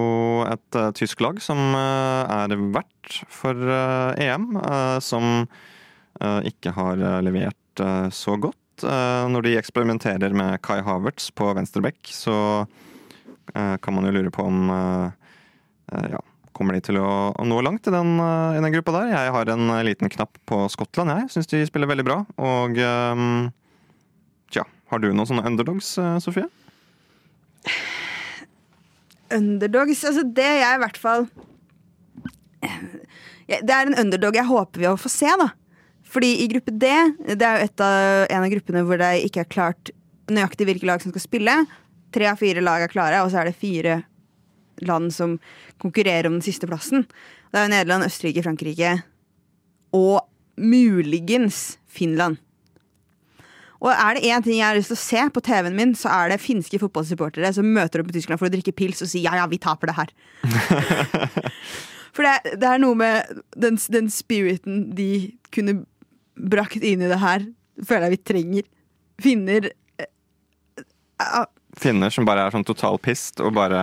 et 0.49 0.79
uh, 0.79 0.89
tysk 0.97 1.21
lag 1.25 1.41
som 1.45 1.59
uh, 1.77 2.25
er 2.25 2.55
vert 2.73 3.19
for 3.33 3.57
uh, 3.57 4.17
EM, 4.17 4.57
som 5.05 5.47
ikke 6.47 6.71
har 6.77 7.01
levert 7.25 7.81
så 8.15 8.37
godt. 8.39 8.85
Når 8.85 9.43
de 9.43 9.55
eksperimenterer 9.59 10.37
med 10.37 10.61
Kai 10.63 10.77
Havertz 10.85 11.33
på 11.35 11.49
venstre 11.57 11.83
bekk, 11.83 12.13
så 12.15 12.37
kan 13.51 13.97
man 13.97 14.07
jo 14.07 14.13
lure 14.15 14.31
på 14.31 14.45
om 14.47 14.69
ja, 15.91 16.21
Kommer 16.63 16.77
de 16.79 16.85
til 16.87 16.95
å, 17.03 17.35
nå 17.43 17.57
langt 17.67 17.89
i 17.91 17.91
den, 17.91 18.13
eh, 18.23 18.55
i 18.55 18.61
den 18.63 18.71
gruppa 18.77 18.93
der? 18.95 19.09
Jeg 19.11 19.31
har 19.35 19.49
en 19.51 19.71
eh, 19.75 19.81
liten 19.89 20.07
knapp 20.13 20.37
på 20.47 20.61
Skottland, 20.71 21.11
jeg. 21.11 21.31
Syns 21.35 21.49
de 21.51 21.59
spiller 21.67 21.91
veldig 21.91 22.05
bra. 22.07 22.21
Og 22.39 22.79
um, 22.79 23.49
tja, 24.55 24.63
har 24.93 25.03
du 25.03 25.09
noen 25.09 25.27
sånne 25.27 25.43
underdogs, 25.51 25.89
eh, 25.99 26.21
Sofie? 26.23 26.47
Underdogs, 29.35 30.05
altså 30.07 30.23
det 30.23 30.47
jeg 30.61 30.77
i 30.77 30.81
hvert 30.83 30.99
fall 31.01 31.27
Det 33.49 33.75
er 33.75 33.89
en 33.89 33.97
underdog 33.97 34.37
jeg 34.37 34.47
håper 34.47 34.85
vi 34.85 34.95
får 35.03 35.15
se, 35.17 35.35
da. 35.43 35.49
Fordi 36.15 36.31
i 36.45 36.49
gruppe 36.53 36.77
D, 36.79 36.93
det 37.27 37.43
er 37.43 37.59
jo 37.65 37.67
av, 37.89 38.29
en 38.29 38.47
av 38.47 38.55
gruppene 38.55 38.85
hvor 38.87 39.03
det 39.03 39.11
ikke 39.27 39.43
er 39.43 39.51
klart 39.51 39.91
nøyaktig 40.31 40.71
hvilke 40.71 40.87
lag 40.87 41.03
som 41.03 41.11
skal 41.11 41.27
spille. 41.27 41.59
Tre 42.15 42.31
av 42.31 42.39
fire 42.39 42.63
lag 42.63 42.87
er 42.87 42.95
klare, 42.95 43.27
og 43.27 43.35
så 43.35 43.43
er 43.43 43.51
det 43.51 43.59
fire 43.59 44.05
land 44.89 45.13
som 45.15 45.39
konkurrerer 45.83 46.29
om 46.31 46.39
den 46.39 46.47
siste 46.47 46.69
plassen. 46.71 47.07
Det 47.53 47.61
er 47.61 47.67
jo 47.67 47.75
Nederland, 47.75 48.07
Østerrike, 48.09 48.45
Frankrike 48.45 48.95
og 49.93 50.23
muligens 50.57 51.79
Finland. 51.91 52.39
Og 53.83 53.91
er 53.91 54.15
det 54.15 54.29
én 54.31 54.45
ting 54.45 54.61
jeg 54.61 54.67
har 54.67 54.79
lyst 54.79 54.93
til 54.93 54.99
å 54.99 55.03
se 55.03 55.23
på 55.35 55.43
TV-en 55.43 55.75
min, 55.75 55.95
så 55.99 56.11
er 56.15 56.31
det 56.31 56.43
finske 56.43 56.79
fotballsupportere 56.79 57.51
som 57.57 57.67
møter 57.67 58.03
opp 58.03 58.13
i 58.13 58.15
Tyskland 58.15 58.39
for 58.39 58.47
å 58.47 58.53
drikke 58.53 58.75
pils 58.79 59.03
og 59.03 59.11
si 59.11 59.25
ja, 59.25 59.35
ja, 59.41 59.49
vi 59.51 59.59
taper 59.63 59.91
det 59.91 59.97
her. 59.97 60.13
for 62.15 62.29
det, 62.29 62.55
det 62.63 62.69
er 62.69 62.83
noe 62.83 62.99
med 62.99 63.43
den, 63.59 63.81
den 63.91 64.11
spiriten 64.13 64.85
de 64.95 65.11
kunne 65.55 65.81
brakt 66.39 66.79
inn 66.79 67.03
i 67.03 67.11
det 67.11 67.19
her, 67.23 67.49
føler 67.83 68.07
jeg 68.07 68.15
vi 68.15 68.21
trenger. 68.31 68.71
Finner 69.23 69.67
eh, 69.99 71.43
Finner 71.83 72.15
som 72.15 72.27
bare 72.29 72.47
er 72.47 72.55
sånn 72.55 72.67
total 72.69 73.03
pissed 73.03 73.43
og 73.43 73.57
bare. 73.59 73.83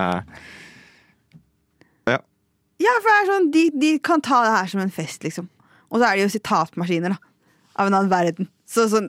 Ja, 2.80 2.92
for 3.02 3.08
det 3.10 3.16
er 3.18 3.28
sånn, 3.28 3.50
de, 3.54 3.62
de 3.76 3.90
kan 4.04 4.20
ta 4.24 4.38
det 4.46 4.54
her 4.54 4.68
som 4.72 4.80
en 4.82 4.94
fest, 4.94 5.20
liksom. 5.26 5.46
Og 5.90 5.96
så 6.00 6.04
er 6.06 6.12
det 6.16 6.24
jo 6.26 6.34
sitatmaskiner, 6.36 7.10
da. 7.14 7.18
Av 7.80 7.88
en 7.88 7.96
annen 7.96 8.12
verden. 8.12 8.44
Så 8.68 8.80
sånn 8.90 9.08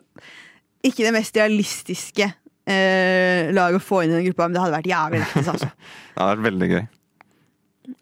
Ikke 0.86 1.04
det 1.04 1.14
mest 1.14 1.36
realistiske 1.36 2.26
eh, 2.26 3.52
laget 3.54 3.78
å 3.78 3.84
få 3.84 3.96
inn 4.02 4.12
i 4.12 4.18
den 4.18 4.28
gruppa, 4.30 4.48
men 4.48 4.54
det 4.56 4.62
hadde 4.62 4.78
vært 4.78 4.92
jævlig 4.92 5.18
lættis, 5.22 5.50
altså. 5.54 5.68
Det 6.12 6.20
hadde 6.20 6.34
vært 6.34 6.48
veldig 6.48 6.68
gøy. 6.72 6.84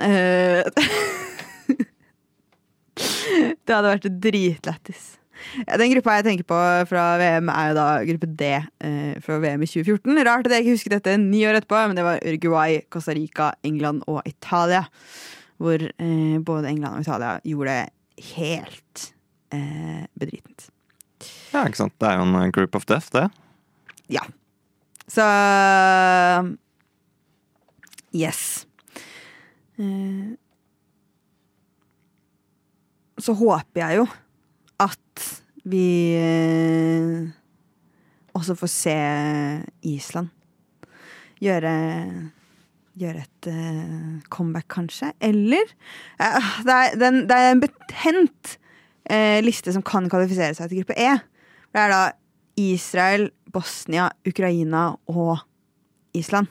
Eh, 0.05 0.61
det 3.65 3.75
hadde 3.75 3.95
vært 3.95 4.21
dritlættis. 4.27 5.03
Ja, 5.65 5.79
den 5.81 5.93
gruppa 5.95 6.19
jeg 6.19 6.27
tenker 6.27 6.47
på 6.51 6.59
fra 6.91 7.05
VM, 7.21 7.47
er 7.53 7.65
jo 7.71 7.75
da 7.79 7.87
gruppe 8.09 8.29
D 8.37 8.43
eh, 8.59 9.15
fra 9.25 9.39
VM 9.41 9.63
i 9.65 9.71
2014. 9.71 10.25
Rart 10.27 10.49
at 10.49 10.55
jeg 10.57 10.67
ikke 10.67 10.77
husker 10.77 10.93
dette 10.97 11.11
ni 11.23 11.41
år 11.49 11.57
etterpå, 11.61 11.79
men 11.89 11.97
det 11.97 12.07
var 12.07 12.25
Uruguay, 12.27 12.71
Costa 12.93 13.13
Rica, 13.17 13.47
England 13.67 13.99
og 14.11 14.19
Italia. 14.29 14.83
Hvor 15.61 15.83
eh, 15.85 16.37
både 16.41 16.71
England 16.71 16.97
og 16.97 17.05
Italia 17.05 17.35
gjorde 17.45 17.77
det 17.77 18.27
helt 18.37 19.07
eh, 19.53 20.05
bedritent. 20.17 20.71
Ja, 21.53 21.67
ikke 21.67 21.83
sant? 21.83 21.97
Det 22.01 22.09
er 22.09 22.19
jo 22.19 22.27
en 22.29 22.39
eh, 22.41 22.51
group 22.55 22.79
of 22.79 22.89
death, 22.89 23.13
det. 23.13 23.29
Ja. 24.11 24.25
Så 25.11 25.27
Yes. 28.11 28.67
Eh, 29.79 30.33
så 33.21 33.35
håper 33.39 33.85
jeg 33.85 34.01
jo 34.01 34.07
at 34.81 35.27
vi 35.71 36.17
eh, 36.17 37.29
også 38.35 38.57
får 38.59 38.73
se 38.73 38.97
Island 39.87 40.33
gjøre 41.41 41.75
Gjøre 42.99 43.23
et 43.23 43.51
uh, 43.53 44.19
comeback, 44.33 44.67
kanskje. 44.73 45.13
Eller 45.23 45.69
uh, 46.19 46.57
det, 46.67 46.75
er, 46.75 46.97
den, 46.99 47.23
det 47.31 47.37
er 47.37 47.53
en 47.53 47.63
betent 47.63 48.57
uh, 49.11 49.39
liste 49.47 49.75
som 49.77 49.85
kan 49.87 50.09
kvalifisere 50.11 50.57
seg 50.59 50.73
til 50.73 50.83
gruppe 50.83 50.99
E. 50.99 51.13
Det 51.71 51.85
er 51.85 51.95
da 51.95 52.01
Israel, 52.61 53.29
Bosnia, 53.53 54.11
Ukraina 54.27 54.91
og 55.11 55.39
Island. 56.19 56.51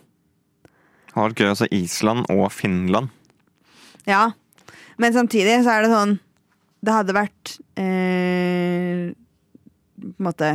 Det 1.10 1.16
hadde 1.18 1.30
vært 1.30 1.42
gøy 1.42 1.52
å 1.52 1.60
se 1.60 1.70
Island 1.76 2.32
og 2.32 2.46
Finland. 2.54 3.10
Ja, 4.08 4.30
men 5.02 5.16
samtidig 5.16 5.60
så 5.66 5.76
er 5.76 5.86
det 5.86 5.92
sånn 5.92 6.16
Det 6.80 6.94
hadde 6.96 7.16
vært 7.16 7.52
eh, 7.80 9.10
på 10.00 10.14
en 10.16 10.28
måte 10.30 10.52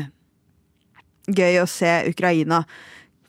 gøy 1.28 1.60
å 1.60 1.68
se 1.68 1.90
Ukraina 2.08 2.62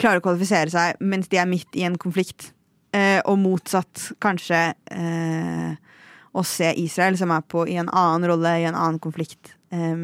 klare 0.02 0.22
å 0.22 0.26
kvalifisere 0.26 0.72
seg 0.74 1.02
mens 1.04 1.30
de 1.32 1.40
er 1.42 1.50
midt 1.50 1.78
i 1.78 1.86
en 1.88 1.98
konflikt. 2.02 2.52
Eh, 2.96 3.20
og 3.28 3.40
motsatt, 3.42 4.12
kanskje 4.24 4.62
eh, 4.96 5.76
å 6.36 6.44
se 6.48 6.72
Israel, 6.80 7.18
som 7.20 7.34
er 7.36 7.44
på 7.44 7.66
i 7.68 7.76
en 7.82 7.92
annen 7.92 8.30
rolle, 8.32 8.54
i 8.62 8.68
en 8.70 8.78
annen 8.78 9.02
konflikt, 9.04 9.56
eh, 9.76 9.96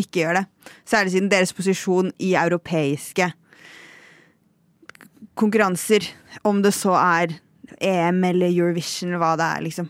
ikke 0.00 0.22
gjør 0.22 0.40
det. 0.40 0.44
Særlig 0.88 1.14
siden 1.14 1.30
deres 1.32 1.52
posisjon 1.56 2.12
i 2.22 2.32
europeiske 2.40 3.28
konkurranser, 5.38 6.06
om 6.48 6.62
det 6.64 6.74
så 6.76 6.96
er 6.98 7.36
EM 7.82 8.22
eller 8.28 8.52
Eurovision 8.52 9.16
hva 9.20 9.34
det 9.40 9.48
er, 9.48 9.64
liksom, 9.66 9.88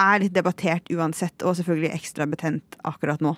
er 0.00 0.22
litt 0.22 0.34
debattert 0.34 0.90
uansett, 0.94 1.42
og 1.42 1.56
selvfølgelig 1.58 1.92
ekstra 1.94 2.26
betent 2.30 2.78
akkurat 2.86 3.22
nå. 3.22 3.34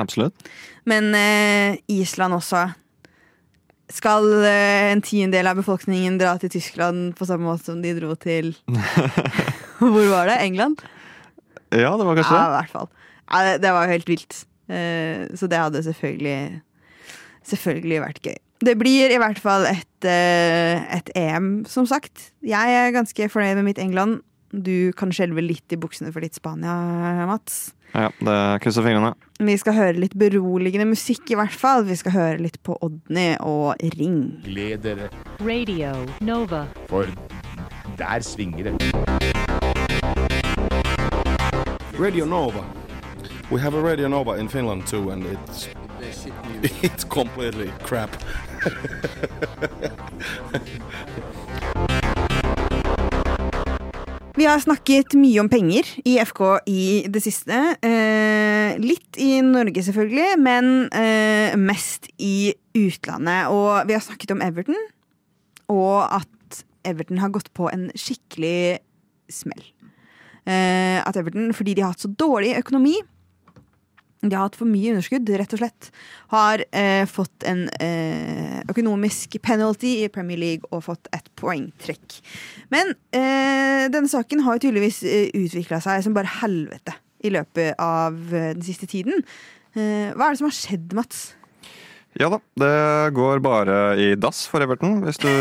Absolutt. 0.00 0.48
Men 0.88 1.12
eh, 1.16 1.80
Island 1.92 2.38
også. 2.38 2.70
Skal 3.92 4.24
eh, 4.48 4.90
en 4.94 5.02
tiendedel 5.04 5.50
av 5.50 5.58
befolkningen 5.60 6.16
dra 6.20 6.34
til 6.40 6.52
Tyskland 6.54 7.12
på 7.18 7.26
samme 7.28 7.44
måte 7.50 7.68
som 7.68 7.82
de 7.84 7.92
dro 7.98 8.14
til 8.16 8.54
Hvor 9.82 10.08
var 10.12 10.30
det? 10.30 10.38
England? 10.46 10.80
Ja, 11.72 11.92
det 11.96 12.06
var 12.06 12.16
kanskje 12.18 12.36
Ja, 12.36 12.42
det. 12.42 12.48
i 12.48 12.56
hvert 12.60 12.72
fall. 12.72 12.88
Ja, 13.32 13.42
det, 13.48 13.54
det 13.64 13.72
var 13.74 13.86
jo 13.86 13.94
helt 13.96 14.08
vilt. 14.12 14.40
Eh, 14.72 15.26
så 15.36 15.48
det 15.50 15.60
hadde 15.60 15.84
selvfølgelig 15.86 16.38
Selvfølgelig 17.42 17.96
vært 18.04 18.20
gøy. 18.22 18.36
Det 18.62 18.76
blir 18.78 19.10
i 19.10 19.18
hvert 19.18 19.40
fall 19.42 19.64
et, 19.66 20.06
eh, 20.06 20.78
et 20.94 21.08
EM, 21.18 21.64
som 21.66 21.88
sagt. 21.90 22.28
Jeg 22.46 22.76
er 22.78 22.92
ganske 22.94 23.26
fornøyd 23.32 23.56
med 23.58 23.66
mitt 23.72 23.80
England. 23.82 24.20
Du 24.54 24.92
kan 24.94 25.10
skjelve 25.10 25.42
litt 25.42 25.74
i 25.74 25.78
buksene 25.80 26.12
for 26.14 26.22
ditt 26.22 26.36
Spania, 26.38 26.76
Mats. 27.26 27.72
Ja, 27.92 28.06
det 28.24 28.36
krysser 28.64 28.80
fingrene. 28.86 29.10
Vi 29.42 29.52
skal 29.60 29.74
høre 29.76 29.98
litt 30.00 30.14
beroligende 30.16 30.86
musikk, 30.88 31.26
i 31.32 31.36
hvert 31.36 31.52
fall. 31.52 31.82
Vi 31.84 31.96
skal 32.00 32.12
høre 32.14 32.38
litt 32.40 32.56
på 32.64 32.72
Odny 32.80 33.34
og 33.44 33.74
Ring. 33.98 34.38
Gled 34.46 34.78
dere, 34.86 35.10
Radio 35.44 35.92
Nova. 36.24 36.62
for 36.88 37.06
der 37.98 38.20
svinger 38.24 38.70
det. 38.70 38.74
Radio 42.00 42.24
Nova. 42.24 42.64
We 43.50 43.60
have 43.60 43.74
a 43.74 43.82
Radio 43.82 44.08
Nova 44.08 44.38
in 44.38 44.48
Finland 44.48 44.86
too, 44.86 45.10
and 45.10 45.26
it's 45.26 45.68
it's 46.82 47.04
completely 47.04 47.70
crap. 47.82 48.16
Vi 54.32 54.46
har 54.48 54.62
snakket 54.64 55.12
mye 55.20 55.42
om 55.42 55.48
penger 55.52 55.84
i 56.08 56.14
FK 56.24 56.40
i 56.70 56.84
det 57.12 57.20
siste. 57.20 57.56
Eh, 57.84 58.78
litt 58.80 59.18
i 59.20 59.42
Norge, 59.44 59.82
selvfølgelig, 59.84 60.38
men 60.40 60.70
eh, 60.88 61.52
mest 61.60 62.08
i 62.16 62.54
utlandet. 62.72 63.50
Og 63.52 63.84
vi 63.90 63.92
har 63.92 64.00
snakket 64.00 64.32
om 64.32 64.40
Everton, 64.40 64.78
og 65.68 65.98
at 66.08 66.62
Everton 66.88 67.20
har 67.20 67.34
gått 67.34 67.52
på 67.52 67.68
en 67.74 67.90
skikkelig 67.92 68.80
smell. 69.28 69.66
Eh, 70.48 70.96
at 71.04 71.20
Everton, 71.20 71.52
fordi 71.52 71.76
de 71.76 71.84
har 71.84 71.92
hatt 71.92 72.06
så 72.06 72.08
dårlig 72.08 72.56
økonomi 72.56 72.96
de 74.22 74.36
har 74.36 74.46
hatt 74.46 74.56
for 74.58 74.70
mye 74.70 74.92
underskudd, 74.92 75.30
rett 75.34 75.54
og 75.56 75.60
slett. 75.62 75.88
Har 76.30 76.62
eh, 76.70 77.02
fått 77.10 77.46
en 77.48 77.64
eh, 77.82 78.60
økonomisk 78.70 79.34
penalty 79.42 79.96
i 80.04 80.10
Premier 80.14 80.38
League 80.38 80.68
og 80.70 80.84
fått 80.86 81.10
et 81.16 81.26
poengtrekk. 81.40 82.20
Men 82.70 82.94
eh, 83.10 83.88
denne 83.90 84.10
saken 84.10 84.44
har 84.46 84.62
tydeligvis 84.62 85.02
eh, 85.02 85.32
utvikla 85.34 85.80
seg 85.82 86.04
som 86.06 86.14
bare 86.14 86.30
helvete 86.38 86.94
i 87.26 87.32
løpet 87.34 87.80
av 87.82 88.14
eh, 88.30 88.52
den 88.54 88.62
siste 88.66 88.86
tiden. 88.90 89.24
Eh, 89.74 90.12
hva 90.14 90.28
er 90.28 90.36
det 90.36 90.42
som 90.42 90.50
har 90.50 90.58
skjedd, 90.60 90.94
Mats? 90.94 91.32
Ja 92.20 92.28
da, 92.28 92.38
det 92.60 92.74
går 93.16 93.40
bare 93.42 93.76
i 93.98 94.12
dass 94.20 94.44
for 94.46 94.62
Everton. 94.62 95.00
Hvis 95.02 95.18
du, 95.18 95.32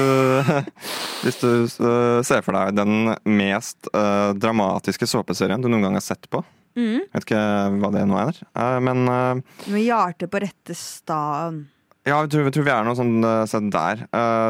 hvis 1.27 1.37
du 1.43 1.51
ser 1.69 2.41
for 2.41 2.55
deg 2.55 2.79
den 2.79 3.11
mest 3.27 3.91
dramatiske 3.91 5.09
såpeserien 5.11 5.61
du 5.61 5.67
noen 5.67 5.89
gang 5.89 5.99
har 5.99 6.05
sett 6.07 6.31
på. 6.31 6.41
Mm. 6.77 7.03
Vet 7.11 7.25
ikke 7.25 7.43
hva 7.81 7.91
det 7.93 8.03
nå 8.07 8.17
er. 8.21 8.41
Eh, 8.55 8.79
men 8.83 9.03
eh, 9.11 9.61
Med 9.73 9.85
hjertet 9.85 10.31
på 10.31 10.41
rette 10.43 10.75
staden. 10.77 11.65
ja, 12.07 12.21
jeg 12.21 12.31
tror, 12.33 12.47
jeg 12.47 12.55
tror 12.57 12.67
vi 12.67 12.75
er 12.75 12.87
noe 12.87 12.99
sånn 12.99 13.17
eh, 13.23 13.45
sett 13.49 13.71
der. 13.73 14.05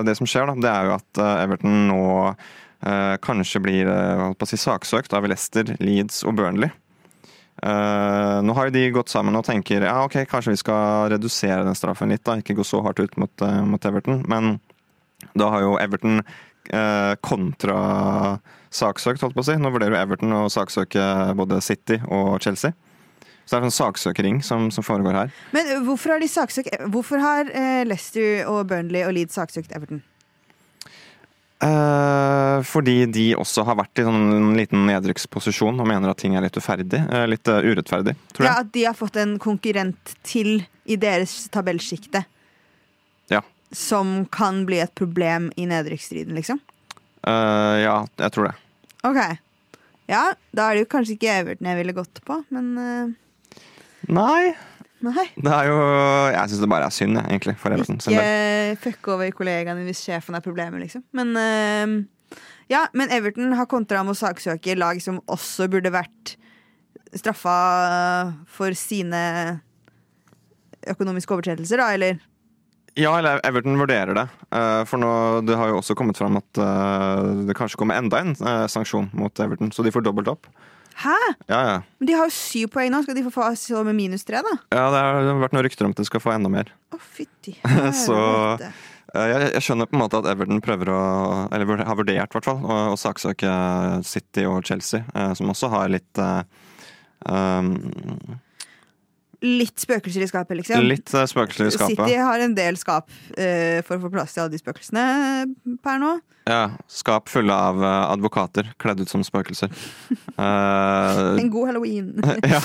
Det 0.07 0.17
som 0.19 0.29
skjer, 0.29 0.51
da, 0.51 0.57
det 0.61 0.73
er 0.73 0.89
jo 0.89 0.97
at 0.99 1.23
Everton 1.45 1.87
nå 1.91 2.03
kanskje 3.21 3.59
blir 3.61 3.89
si, 4.49 4.57
saksøkt 4.57 5.13
av 5.13 5.27
Leicester, 5.29 5.67
Leeds 5.77 6.23
og 6.25 6.39
Burnley. 6.39 6.71
Uh, 7.61 8.41
nå 8.41 8.55
har 8.57 8.69
jo 8.69 8.73
de 8.73 8.87
gått 8.89 9.11
sammen 9.11 9.35
og 9.37 9.43
tenker 9.45 9.83
ja, 9.85 9.99
ok, 10.07 10.23
kanskje 10.25 10.55
vi 10.55 10.61
skal 10.63 11.11
redusere 11.13 11.65
den 11.67 11.77
straffen 11.77 12.09
litt. 12.09 12.23
da, 12.25 12.39
Ikke 12.41 12.55
gå 12.57 12.65
så 12.65 12.79
hardt 12.81 13.03
ut 13.03 13.13
mot, 13.21 13.33
uh, 13.45 13.61
mot 13.67 13.85
Everton. 13.85 14.23
Men 14.25 14.55
da 15.37 15.51
har 15.53 15.67
jo 15.67 15.75
Everton 15.77 16.23
eh, 16.69 17.15
kontra 17.25 17.79
saksøkt, 18.71 19.23
holdt 19.23 19.35
på 19.35 19.43
å 19.43 19.47
si. 19.49 19.57
Nå 19.59 19.71
vurderer 19.73 19.97
jo 19.97 20.03
Everton 20.03 20.37
å 20.37 20.45
saksøke 20.51 21.03
både 21.39 21.59
City 21.65 21.99
og 22.07 22.37
Chelsea. 22.43 22.75
Så 23.45 23.57
det 23.57 23.57
er 23.57 23.65
en 23.65 23.73
sånn 23.73 23.87
saksøkering 23.89 24.37
som, 24.45 24.69
som 24.71 24.85
foregår 24.85 25.17
her. 25.17 25.33
Men 25.51 25.73
hvorfor 25.87 26.13
har 26.13 26.21
de 26.21 26.29
saksøkt 26.29 26.85
Hvorfor 26.93 27.19
har 27.19 27.49
eh, 27.49 27.81
Leicester 27.87 28.45
og 28.47 28.67
Burnley 28.69 29.03
og 29.07 29.15
Leeds 29.17 29.35
saksøkt 29.35 29.73
Everton? 29.75 30.03
Eh, 31.61 32.61
fordi 32.65 33.05
de 33.13 33.25
også 33.37 33.61
har 33.67 33.77
vært 33.77 33.99
i 34.01 34.05
sånn 34.07 34.21
en 34.33 34.53
liten 34.57 34.87
nedrykksposisjon 34.89 35.77
og 35.77 35.89
mener 35.89 36.09
at 36.09 36.17
ting 36.23 36.33
er 36.33 36.41
litt 36.47 36.57
uferdig. 36.57 37.01
eh, 37.03 37.27
litt 37.29 37.47
eh, 37.51 37.67
urettferdig, 37.69 38.15
tror 38.33 38.47
jeg. 38.47 38.49
Ja. 38.49 38.63
At 38.63 38.71
de 38.73 38.85
har 38.87 38.97
fått 38.97 39.19
en 39.21 39.35
konkurrent 39.41 40.15
til 40.25 40.63
i 40.89 40.97
deres 40.97 41.49
tabellsjikte. 41.53 42.23
Ja. 43.29 43.43
Som 43.71 44.25
kan 44.31 44.65
bli 44.67 44.81
et 44.83 44.91
problem 44.99 45.49
i 45.55 45.67
nedrykksstriden, 45.69 46.35
liksom? 46.35 46.59
Uh, 47.23 47.77
ja, 47.79 47.95
jeg 48.19 48.33
tror 48.35 48.49
det. 48.49 48.55
Ok. 49.07 49.19
Ja, 50.11 50.23
da 50.51 50.65
er 50.67 50.75
det 50.75 50.83
jo 50.83 50.89
kanskje 50.91 51.15
ikke 51.15 51.31
Everton 51.39 51.69
jeg 51.69 51.79
ville 51.79 51.95
gått 51.95 52.19
på, 52.27 52.41
men 52.51 52.71
uh... 52.75 53.61
Nei. 54.11 54.51
Nei. 55.01 55.25
Det 55.33 55.49
er 55.53 55.69
jo 55.69 55.77
Jeg 56.33 56.49
syns 56.51 56.61
det 56.61 56.69
bare 56.69 56.89
er 56.89 56.93
synd, 56.93 57.19
egentlig, 57.21 57.55
for 57.61 57.73
Everton. 57.73 58.01
Ikke 58.01 58.81
fucke 58.83 59.13
over 59.15 59.31
kollegaene 59.37 59.85
hvis 59.87 60.03
sjefen 60.03 60.35
er 60.37 60.43
problemet, 60.43 60.83
liksom. 60.83 61.05
Men 61.15 61.31
uh... 61.37 62.41
ja, 62.71 62.85
men 62.97 63.13
Everton 63.13 63.55
har 63.57 63.69
kontra 63.71 64.03
med 64.03 64.17
å 64.17 64.19
saksøke 64.19 64.75
lag 64.77 64.99
som 65.03 65.21
også 65.31 65.69
burde 65.71 65.93
vært 65.93 66.35
straffa 67.15 67.55
for 68.51 68.75
sine 68.77 69.21
økonomiske 70.91 71.33
overtredelser, 71.35 71.81
da, 71.81 71.89
eller? 71.95 72.19
Ja, 72.99 73.13
eller 73.17 73.39
Everton 73.47 73.77
vurderer 73.79 74.17
det. 74.17 74.25
Eh, 74.51 74.81
For 74.89 74.99
nå, 74.99 75.11
det 75.47 75.55
har 75.55 75.69
jo 75.71 75.77
også 75.79 75.95
kommet 75.95 76.17
fram 76.19 76.35
at 76.41 76.59
eh, 76.59 77.21
det 77.47 77.55
kanskje 77.55 77.79
kommer 77.79 77.95
enda 78.01 78.19
en 78.19 78.33
eh, 78.35 78.65
sanksjon 78.71 79.07
mot 79.15 79.39
Everton, 79.39 79.71
så 79.71 79.85
de 79.85 79.93
får 79.95 80.03
dobbelt 80.03 80.27
opp. 80.33 80.49
Hæ? 81.01 81.15
Ja, 81.47 81.59
ja. 81.69 81.77
Men 82.01 82.09
de 82.09 82.15
har 82.19 82.27
jo 82.27 82.35
syv 82.35 82.67
poeng 82.73 82.91
nå. 82.91 82.99
Skal 83.05 83.15
de 83.15 83.23
få 83.25 83.31
få 83.33 83.45
så 83.57 83.79
med 83.87 83.95
minus 83.97 84.25
tre, 84.27 84.41
da? 84.43 84.51
ja 84.75 84.83
det 84.91 84.99
har 85.07 85.39
vært 85.45 85.55
noen 85.55 85.63
rykter 85.65 85.87
om 85.87 85.95
at 85.95 86.01
de 86.03 86.05
skal 86.09 86.21
få 86.21 86.33
enda 86.35 86.51
mer. 86.51 86.73
Å, 86.93 86.99
fytti. 86.99 87.55
Så- 88.05 88.57
Jeg, 89.11 89.47
jeg 89.57 89.63
skjønner 89.65 89.89
på 89.91 89.97
en 89.97 89.99
måte 90.05 90.19
at 90.21 90.27
Everton 90.31 90.61
prøver 90.63 90.87
å 90.95 90.99
Eller 91.51 91.81
har 91.83 91.97
vurdert, 91.99 92.29
i 92.31 92.35
hvert 92.37 92.45
fall, 92.47 92.61
å, 92.63 92.77
å 92.93 92.99
saksøke 92.99 93.49
City 94.07 94.45
og 94.47 94.61
Chelsea, 94.67 95.03
som 95.35 95.49
også 95.51 95.67
har 95.73 95.89
litt 95.91 96.21
um, 97.27 97.73
Litt 99.41 99.81
spøkelser 99.81 100.21
i 100.21 100.27
skapet, 100.29 100.59
liksom. 100.59 100.83
Litt 100.85 101.09
eh, 101.17 101.25
spøkelser 101.29 101.69
i 101.69 101.73
skapet. 101.73 102.03
City 102.03 102.17
har 102.21 102.43
en 102.45 102.53
del 102.57 102.77
skap 102.77 103.07
uh, 103.09 103.79
for 103.87 103.97
å 103.97 104.03
få 104.03 104.11
plass 104.13 104.35
til 104.35 104.43
alle 104.43 104.53
de 104.53 104.61
spøkelsene 104.61 105.05
per 105.81 105.97
nå. 106.01 106.11
Ja, 106.49 106.75
skap 106.89 107.29
fulle 107.29 107.53
av 107.53 107.81
uh, 107.81 108.11
advokater 108.11 108.69
kledd 108.81 109.01
ut 109.01 109.09
som 109.09 109.25
spøkelser. 109.25 109.73
En 110.41 111.49
god 111.53 111.69
halloween. 111.69 112.15
ja. 112.53 112.61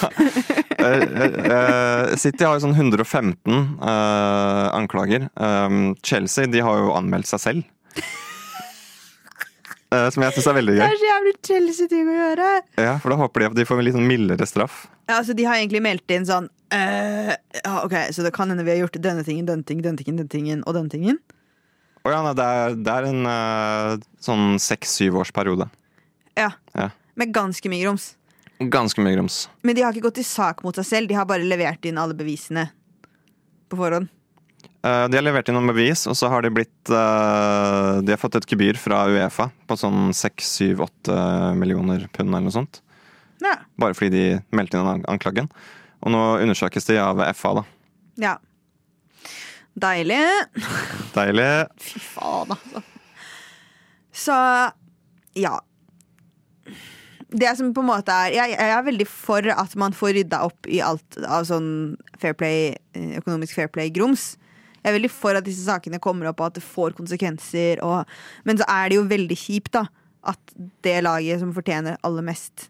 City 2.17 2.45
har 2.47 2.57
jo 2.57 2.63
sånn 2.65 2.77
115 2.77 3.53
eh, 3.53 4.67
anklager. 4.77 5.27
Um, 5.35 5.95
Chelsea 6.05 6.49
de 6.49 6.63
har 6.65 6.81
jo 6.81 6.95
anmeldt 6.97 7.29
seg 7.29 7.43
selv. 7.43 8.07
Eh, 9.95 10.09
som 10.11 10.25
jeg 10.25 10.35
syns 10.35 10.49
er 10.51 10.57
veldig 10.57 10.75
Det 10.75 10.83
er 10.83 10.99
så 10.99 11.09
jævlig 11.09 11.33
Chelsea-ting 11.47 12.09
å 12.11 12.17
gjøre. 12.17 12.51
Ja, 12.83 12.97
For 13.03 13.13
da 13.13 13.19
håper 13.21 13.43
de 13.43 13.49
at 13.53 13.57
de 13.59 13.67
får 13.69 13.79
en 13.79 13.87
litt 13.87 13.95
sånn 13.95 14.09
mildere 14.09 14.49
straff. 14.51 14.87
Ja, 15.07 15.21
altså, 15.21 15.37
de 15.39 15.47
har 15.47 15.61
egentlig 15.61 15.83
meldt 15.85 16.11
inn 16.11 16.27
sånn 16.27 16.49
øh, 16.75 17.33
ja, 17.61 17.75
Ok, 17.85 17.95
så 18.11 18.25
det 18.27 18.33
kan 18.35 18.51
hende 18.51 18.67
vi 18.67 18.75
har 18.75 18.83
gjort 18.83 18.99
denne 18.99 19.23
tingen, 19.27 19.47
denne 19.47 19.67
tingen, 19.67 19.85
denne 19.87 20.01
tingen, 20.03 20.19
denne 20.19 20.33
tingen 20.33 20.65
og 20.67 20.75
denne 20.75 20.91
tingen. 20.91 21.21
Å 22.03 22.11
ja, 22.11 22.19
nei, 22.23 22.35
det, 22.39 22.47
er, 22.47 22.77
det 22.87 22.97
er 22.97 23.09
en 23.13 23.31
eh, 23.31 23.93
sånn 24.23 24.59
seks-syv 24.63 25.21
års 25.23 25.33
periode. 25.35 25.69
Ja. 26.39 26.51
Ja. 26.75 26.91
Med 27.19 27.33
ganske 27.35 27.71
mye 27.71 27.87
grums. 27.87 28.13
Ganske 28.73 29.03
mye 29.05 29.15
grums. 29.15 29.47
Men 29.67 29.79
de 29.79 29.85
har 29.87 29.95
ikke 29.95 30.09
gått 30.09 30.23
i 30.23 30.27
sak 30.27 30.63
mot 30.67 30.77
seg 30.79 30.87
selv, 30.89 31.11
de 31.11 31.19
har 31.19 31.29
bare 31.29 31.47
levert 31.47 31.87
inn 31.87 31.99
alle 32.01 32.17
bevisene 32.17 32.69
på 33.71 33.79
forhånd. 33.79 34.11
Eh, 34.87 35.05
De 35.11 35.19
har 35.19 35.25
levert 35.27 35.49
inn 35.51 35.57
noen 35.59 35.71
bevis, 35.73 36.05
og 36.11 36.15
så 36.19 36.29
har 36.33 36.45
de 36.47 36.51
blitt 36.55 36.91
eh, 36.95 37.93
De 38.07 38.13
har 38.15 38.21
fått 38.23 38.39
et 38.39 38.47
gebyr 38.53 38.79
fra 38.79 39.05
Uefa 39.11 39.49
på 39.67 39.79
sånn 39.81 40.11
6-7-8 40.15 41.55
millioner 41.59 42.07
pund 42.15 42.31
eller 42.31 42.47
noe 42.47 42.55
sånt. 42.55 42.83
Ja. 43.43 43.57
Bare 43.81 43.97
fordi 43.99 44.13
de 44.15 44.27
meldte 44.57 44.79
inn 44.79 44.87
den 44.87 44.95
an- 45.01 45.09
anklagen. 45.17 45.51
Og 46.05 46.13
nå 46.15 46.21
undersøkes 46.45 46.87
de 46.89 47.01
av 47.03 47.21
FA, 47.37 47.55
da. 47.63 47.65
ja. 48.29 48.37
Deilig. 49.77 50.23
Deilig. 51.13 51.49
Fy 51.85 51.99
faen, 52.01 52.55
altså. 52.55 52.81
Så 54.17 54.37
ja. 55.37 55.51
Det 57.29 57.51
som 57.59 57.75
på 57.77 57.83
en 57.83 57.89
måte 57.91 58.15
er 58.15 58.31
Jeg, 58.33 58.55
jeg 58.55 58.73
er 58.73 58.87
veldig 58.87 59.07
for 59.11 59.49
at 59.53 59.75
man 59.77 59.93
får 59.93 60.15
rydda 60.17 60.39
opp 60.47 60.69
i 60.73 60.79
alt 60.81 61.19
av 61.27 61.45
sånn 61.49 61.69
fair 62.23 62.33
play, 62.39 62.71
eh, 62.97 63.19
økonomisk 63.21 63.59
fair 63.59 63.69
play-grums. 63.75 64.37
Jeg 64.87 64.93
er 64.93 65.01
veldig 65.01 65.11
for 65.11 65.35
at 65.35 65.43
disse 65.43 65.65
sakene 65.67 65.99
kommer 65.99 66.29
opp, 66.31 66.39
og 66.39 66.53
at 66.53 66.61
det 66.61 66.63
får 66.63 66.95
konsekvenser. 66.95 67.81
Og, 67.83 68.07
men 68.47 68.61
så 68.61 68.69
er 68.71 68.93
det 68.93 69.01
jo 69.01 69.09
veldig 69.11 69.39
kjipt, 69.41 69.73
da. 69.75 69.83
At 70.31 70.53
det 70.87 71.01
laget 71.03 71.43
som 71.43 71.51
fortjener 71.55 71.99
aller 72.07 72.25
mest 72.27 72.69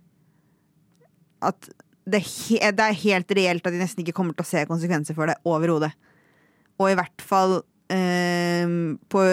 At 1.45 1.69
det, 2.09 2.21
det 2.25 2.85
er 2.85 2.99
helt 3.01 3.33
reelt 3.37 3.69
at 3.69 3.73
de 3.73 3.81
nesten 3.81 4.03
ikke 4.03 4.15
kommer 4.17 4.37
til 4.37 4.45
å 4.45 4.49
se 4.49 4.65
konsekvenser 4.69 5.17
for 5.17 5.29
det 5.29 5.37
overhodet. 5.45 5.93
Og 6.81 6.93
i 6.93 6.97
hvert 6.97 7.25
fall 7.25 7.59
eh, 7.93 8.65
på 9.13 9.25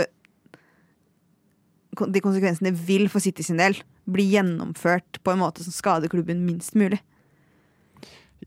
de 2.12 2.24
konsekvensene 2.26 2.74
vil 2.76 3.08
for 3.12 3.24
City 3.24 3.46
sin 3.48 3.60
del 3.62 3.80
bli 4.12 4.28
gjennomført 4.34 5.22
på 5.24 5.32
en 5.32 5.43
måte 5.43 5.63
som 5.63 5.76
skader 5.76 6.12
klubben 6.12 6.43
minst 6.43 6.76
mulig. 6.76 7.00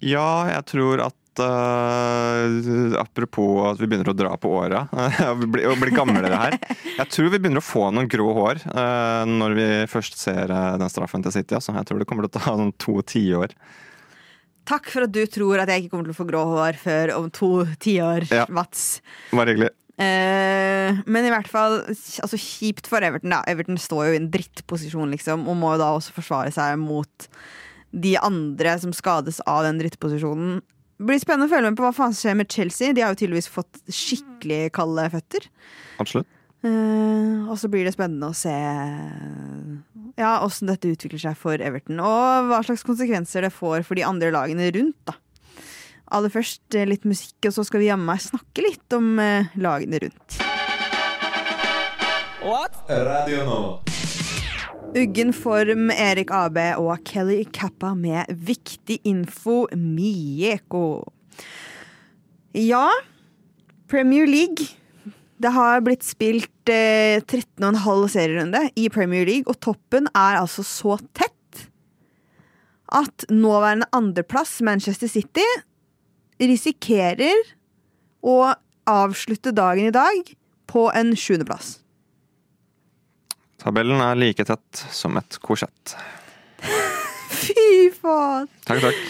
Ja, 0.05 0.45
jeg 0.51 0.67
tror 0.69 1.07
at 1.09 1.17
eh, 1.43 2.97
Apropos 3.01 3.63
at 3.71 3.81
vi 3.81 3.89
begynner 3.89 4.11
å 4.13 4.17
dra 4.17 4.35
på 4.41 4.51
åra 4.59 4.85
og 5.31 5.47
bli, 5.53 5.65
og 5.69 5.79
bli 5.81 5.95
gamlere 5.95 6.39
her. 6.41 6.57
Jeg 6.97 7.09
tror 7.13 7.31
vi 7.33 7.41
begynner 7.41 7.63
å 7.63 7.67
få 7.67 7.89
noen 7.95 8.11
grå 8.11 8.29
hår 8.37 8.63
uh, 8.71 9.25
når 9.29 9.57
vi 9.59 9.67
først 9.91 10.19
ser 10.21 10.53
eh, 10.53 10.77
den 10.81 10.93
straffen 10.93 11.25
til 11.25 11.35
City. 11.35 11.57
Altså. 11.59 11.75
Jeg 11.77 11.89
tror 11.89 12.03
det 12.03 12.09
kommer 12.09 12.27
til 12.27 12.33
å 12.33 12.37
ta 12.39 12.55
sånn 12.57 12.75
to 12.83 12.99
tiår. 13.07 13.55
Takk 14.67 14.89
for 14.91 15.07
at 15.07 15.15
du 15.15 15.23
tror 15.31 15.63
at 15.63 15.71
jeg 15.71 15.85
ikke 15.85 15.95
kommer 15.95 16.09
til 16.09 16.17
å 16.17 16.21
få 16.21 16.29
grå 16.29 16.45
hår 16.57 16.79
før 16.83 17.15
om 17.21 17.29
to 17.31 17.51
tiår, 17.83 18.27
Ja. 18.35 18.47
Mats. 18.51 19.01
Bare 19.31 19.55
hyggelig. 19.55 19.71
Men 19.97 21.25
i 21.25 21.31
hvert 21.33 21.49
fall 21.49 21.79
altså, 21.87 22.37
kjipt 22.37 22.91
for 22.91 23.01
Everton. 23.07 23.33
da 23.33 23.39
Everton 23.49 23.79
står 23.81 24.09
jo 24.09 24.17
i 24.17 24.19
en 24.19 24.27
drittposisjon, 24.35 25.15
liksom, 25.15 25.47
og 25.49 25.57
må 25.57 25.71
jo 25.77 25.81
da 25.81 25.93
også 25.97 26.17
forsvare 26.19 26.53
seg 26.53 26.75
mot 26.83 27.31
de 27.97 28.17
andre 28.21 28.75
som 28.83 28.93
skades 28.95 29.41
av 29.49 29.65
den 29.67 29.79
drittposisjonen. 29.81 30.61
Blir 30.97 31.21
spennende 31.21 31.51
å 31.51 31.53
følge 31.53 31.71
med 31.71 31.77
på 31.77 31.85
hva 31.85 31.93
faen 31.93 32.15
som 32.15 32.25
skjer 32.25 32.39
med 32.39 32.53
Chelsea. 32.53 32.95
De 32.97 33.03
har 33.05 33.13
jo 33.13 33.21
tydeligvis 33.21 33.51
fått 33.53 33.83
skikkelig 33.93 34.71
kalde 34.77 35.05
føtter. 35.13 35.49
Absolutt. 36.01 36.31
Uh, 36.65 37.47
og 37.53 37.59
så 37.61 37.69
blir 37.71 37.85
det 37.87 37.93
spennende 37.95 38.31
å 38.33 38.35
se 38.35 38.53
ja, 40.17 40.31
åssen 40.41 40.71
dette 40.71 40.89
utvikler 40.91 41.21
seg 41.21 41.37
for 41.39 41.61
Everton, 41.63 42.01
og 42.01 42.49
hva 42.49 42.63
slags 42.65 42.83
konsekvenser 42.87 43.45
det 43.45 43.53
får 43.55 43.85
for 43.87 43.99
de 43.99 44.07
andre 44.09 44.33
lagene 44.35 44.71
rundt. 44.75 44.99
da 45.07 45.15
Aller 46.17 46.31
først 46.33 46.75
eh, 46.79 46.87
litt 46.87 47.05
musikk, 47.07 47.37
og 47.49 47.55
så 47.57 47.67
skal 47.67 47.83
vi 47.83 47.91
jammen 47.91 48.09
meg 48.09 48.23
snakke 48.23 48.65
litt 48.65 48.97
om 48.97 49.19
uh, 49.21 49.53
lagene 49.59 50.07
rundt. 50.07 50.39
What? 52.47 52.79
Radio 52.89 53.43
Nova. 53.45 53.96
Uggen 54.97 55.35
form, 55.37 55.91
Erik 55.93 56.31
AB 56.33 56.57
og 56.81 57.03
Kelly 57.05 57.43
Kappa 57.53 57.91
med 57.93 58.31
viktig 58.49 58.97
info, 59.05 59.67
Mieko. 59.77 61.05
Ja, 62.57 62.89
Premier 63.93 64.25
League. 64.25 64.71
Det 65.37 65.53
har 65.53 65.85
blitt 65.85 66.07
spilt 66.07 66.73
eh, 66.73 67.21
13,5 67.21 68.09
serierunde 68.15 68.65
i 68.73 68.89
Premier 68.89 69.29
League, 69.29 69.45
og 69.53 69.61
toppen 69.61 70.09
er 70.15 70.41
altså 70.41 70.65
så 70.65 70.97
tett 71.13 71.67
at 72.89 73.29
nåværende 73.29 73.91
andreplass, 73.93 74.63
Manchester 74.65 75.13
City, 75.13 75.45
risikerer 76.41 77.53
å 78.25 78.55
avslutte 78.89 79.53
dagen 79.53 79.91
i 79.91 79.93
dag 79.93 80.37
på 80.73 80.89
en 80.97 81.13
sjuendeplass. 81.13 81.83
Tabellen 83.67 83.99
er 83.99 84.15
like 84.15 84.45
tett 84.47 84.81
som 84.95 85.17
et 85.19 85.37
korsett. 85.43 85.97
Fy 87.41 87.89
faen! 87.91 88.47
Takk, 88.63 88.85
takk. 88.85 89.01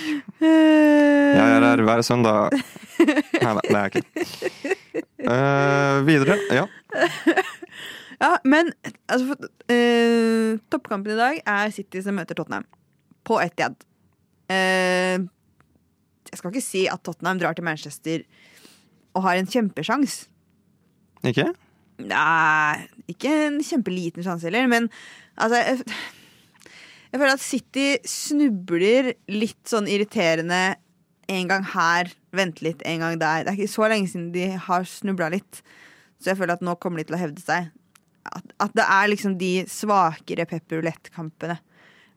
Eh, 0.40 1.34
Jeg 1.36 1.42
er 1.58 1.66
her 1.66 1.82
hver 1.84 2.00
søndag. 2.06 2.56
Nei 2.96 3.52
da, 3.58 3.60
det 3.60 3.74
er 3.76 3.82
jeg 3.84 4.00
ikke. 4.00 4.72
Uh, 5.26 6.00
videre, 6.08 6.38
ja. 6.56 6.64
Ja, 8.16 8.30
men 8.48 8.70
altså, 9.12 9.34
for, 9.34 9.48
eh, 9.68 10.54
toppkampen 10.72 11.12
i 11.12 11.18
dag 11.18 11.40
er 11.44 11.72
City 11.76 12.00
som 12.00 12.16
møter 12.16 12.38
Tottenham. 12.38 12.64
På 13.28 13.36
Etihad. 13.44 13.76
Uh, 14.48 15.20
jeg 16.30 16.40
skal 16.40 16.48
ikke 16.54 16.64
si 16.64 16.86
at 16.88 17.04
Tottenham 17.04 17.42
drar 17.42 17.52
til 17.58 17.66
Manchester 17.68 18.24
og 19.12 19.26
har 19.28 19.36
en 19.36 19.52
kjempesjans. 19.52 20.22
Ikke? 21.28 21.50
Nei, 22.08 22.86
ikke 23.10 23.32
en 23.46 23.60
kjempeliten 23.64 24.24
sjanse 24.26 24.48
heller, 24.48 24.66
men 24.70 24.88
altså 25.36 25.60
jeg, 25.60 25.96
jeg 27.12 27.20
føler 27.20 27.34
at 27.34 27.44
City 27.44 27.86
snubler 28.08 29.12
litt 29.30 29.62
sånn 29.70 29.88
irriterende 29.90 30.76
en 31.32 31.50
gang 31.50 31.64
her, 31.72 32.10
vente 32.36 32.62
litt, 32.66 32.82
en 32.86 33.02
gang 33.02 33.18
der. 33.18 33.44
Det 33.46 33.52
er 33.52 33.58
ikke 33.58 33.74
så 33.74 33.88
lenge 33.90 34.10
siden 34.10 34.30
de 34.34 34.48
har 34.66 34.86
snubla 34.90 35.30
litt, 35.34 35.62
så 36.20 36.32
jeg 36.32 36.40
føler 36.40 36.56
at 36.56 36.64
nå 36.64 36.76
kommer 36.82 37.02
de 37.02 37.08
til 37.08 37.18
å 37.18 37.22
hevde 37.22 37.42
seg. 37.42 37.70
At, 38.26 38.52
at 38.62 38.74
det 38.78 38.86
er 38.86 39.10
liksom 39.10 39.36
de 39.38 39.52
svakere 39.70 40.46
pepperulettkampene, 40.50 41.58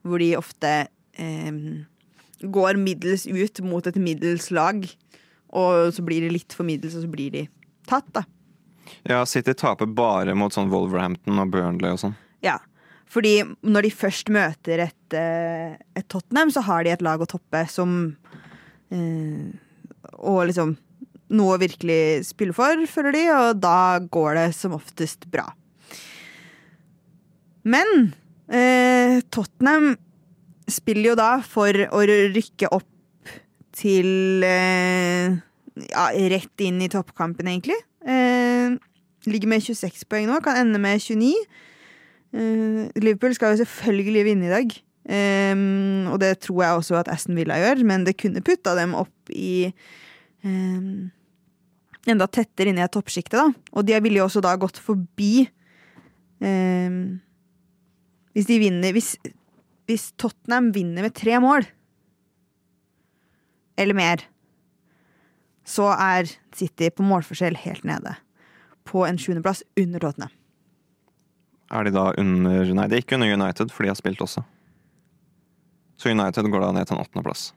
hvor 0.06 0.21
de 0.21 0.32
ofte 0.38 0.73
eh, 1.19 1.62
går 2.41 2.80
middels 2.82 3.28
ut 3.28 3.62
mot 3.65 3.86
et 3.89 3.99
middels 3.99 4.49
lag, 4.56 4.84
og 5.49 5.93
så 5.93 6.06
blir 6.06 6.25
det 6.25 6.34
litt 6.34 6.56
for 6.56 6.67
middels, 6.67 6.97
og 6.97 7.06
så 7.06 7.12
blir 7.12 7.34
de 7.34 7.45
tatt, 7.89 8.10
da. 8.15 8.25
Ja, 9.08 9.23
City 9.30 9.56
taper 9.58 9.89
bare 9.89 10.36
mot 10.38 10.56
sånn 10.56 10.71
Wolverhampton 10.71 11.41
og 11.41 11.54
Burnley 11.54 11.95
og 11.95 12.02
sånn. 12.04 12.17
Ja, 12.45 12.58
fordi 13.10 13.39
når 13.65 13.88
de 13.88 13.93
først 13.93 14.30
møter 14.34 14.86
et, 14.86 15.15
eh, 15.17 15.80
et 15.97 16.08
Tottenham, 16.12 16.52
så 16.54 16.63
har 16.67 16.86
de 16.86 16.93
et 16.93 17.06
lag 17.06 17.21
å 17.21 17.30
toppe 17.30 17.63
som 17.71 18.15
eh, 18.93 19.49
og 20.19 20.45
liksom 20.49 20.75
noe 21.38 21.56
å 21.56 21.62
virkelig 21.62 22.30
spille 22.32 22.56
for, 22.58 22.86
føler 22.89 23.15
de, 23.15 23.23
og 23.34 23.62
da 23.62 23.99
går 24.02 24.38
det 24.39 24.47
som 24.58 24.73
oftest 24.78 25.28
bra. 25.30 25.45
Men 27.69 28.13
eh, 28.49 29.19
Tottenham 29.30 29.93
spiller 30.69 31.12
jo 31.12 31.19
da 31.19 31.32
for 31.45 31.75
å 31.89 32.02
rykke 32.08 32.71
opp 32.73 32.88
til 33.80 34.43
eh, 34.45 35.38
ja, 35.89 36.08
rett 36.34 36.65
inn 36.65 36.82
i 36.84 36.89
toppkampen, 36.91 37.49
egentlig. 37.52 37.78
Eh, 38.08 38.78
ligger 39.28 39.52
med 39.52 39.66
26 39.66 40.06
poeng 40.10 40.30
nå, 40.30 40.40
kan 40.44 40.62
ende 40.62 40.80
med 40.82 41.02
29. 41.02 41.34
Eh, 42.34 42.86
Liverpool 43.02 43.36
skal 43.36 43.56
jo 43.56 43.64
selvfølgelig 43.64 44.26
vinne 44.30 44.48
i 44.48 44.54
dag. 44.54 44.78
Um, 45.10 46.06
og 46.12 46.20
det 46.22 46.36
tror 46.44 46.60
jeg 46.62 46.78
også 46.78 46.98
at 47.00 47.08
Aston 47.10 47.38
Villa 47.40 47.56
gjør, 47.58 47.80
men 47.88 48.04
det 48.06 48.20
kunne 48.20 48.44
putta 48.46 48.76
dem 48.78 48.92
opp 48.94 49.32
i 49.34 49.72
um, 50.46 51.10
Enda 52.10 52.28
tettere 52.32 52.72
inn 52.72 52.80
i 52.80 52.86
toppsjiktet, 52.90 53.40
da. 53.40 53.48
Og 53.74 53.88
de 53.88 53.98
ville 54.04 54.20
jo 54.22 54.28
også 54.28 54.42
da 54.44 54.54
gått 54.60 54.78
forbi 54.82 55.48
um, 56.46 57.18
Hvis 58.38 58.48
de 58.52 58.60
vinner 58.62 58.94
hvis, 58.96 59.16
hvis 59.90 60.12
Tottenham 60.22 60.70
vinner 60.76 61.08
med 61.08 61.16
tre 61.18 61.40
mål, 61.42 61.66
eller 63.80 63.98
mer, 63.98 64.24
så 65.69 65.91
er 65.93 66.29
City 66.55 66.89
på 66.89 67.05
målforskjell 67.05 67.58
helt 67.62 67.86
nede. 67.88 68.15
På 68.89 69.05
en 69.05 69.19
sjuendeplass 69.21 69.62
under 69.77 70.01
Tottenham. 70.01 70.34
Er 71.69 71.86
de 71.86 71.93
da 71.93 72.10
under 72.17 72.71
Nei, 72.73 72.88
de 72.89 72.97
er 72.97 73.03
ikke 73.03 73.19
under 73.19 73.29
United, 73.29 73.69
for 73.73 73.86
de 73.86 73.91
har 73.91 73.99
spilt 73.99 74.21
også. 74.25 74.41
Så 75.99 76.10
United 76.10 76.47
går 76.49 76.63
da 76.63 76.71
ned 76.73 76.88
til 76.89 76.97
en 76.97 77.03
åttendeplass. 77.03 77.51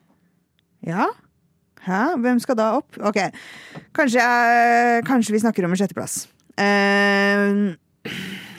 Ja? 0.85 1.07
Hæ? 1.87 2.03
Hvem 2.20 2.40
skal 2.42 2.59
da 2.59 2.68
opp? 2.79 2.98
Ok, 3.01 3.18
kanskje, 3.96 4.20
jeg, 4.20 5.05
kanskje 5.07 5.35
vi 5.35 5.40
snakker 5.42 5.66
om 5.66 5.72
en 5.72 5.81
sjetteplass. 5.81 6.27
Uh, 6.59 7.72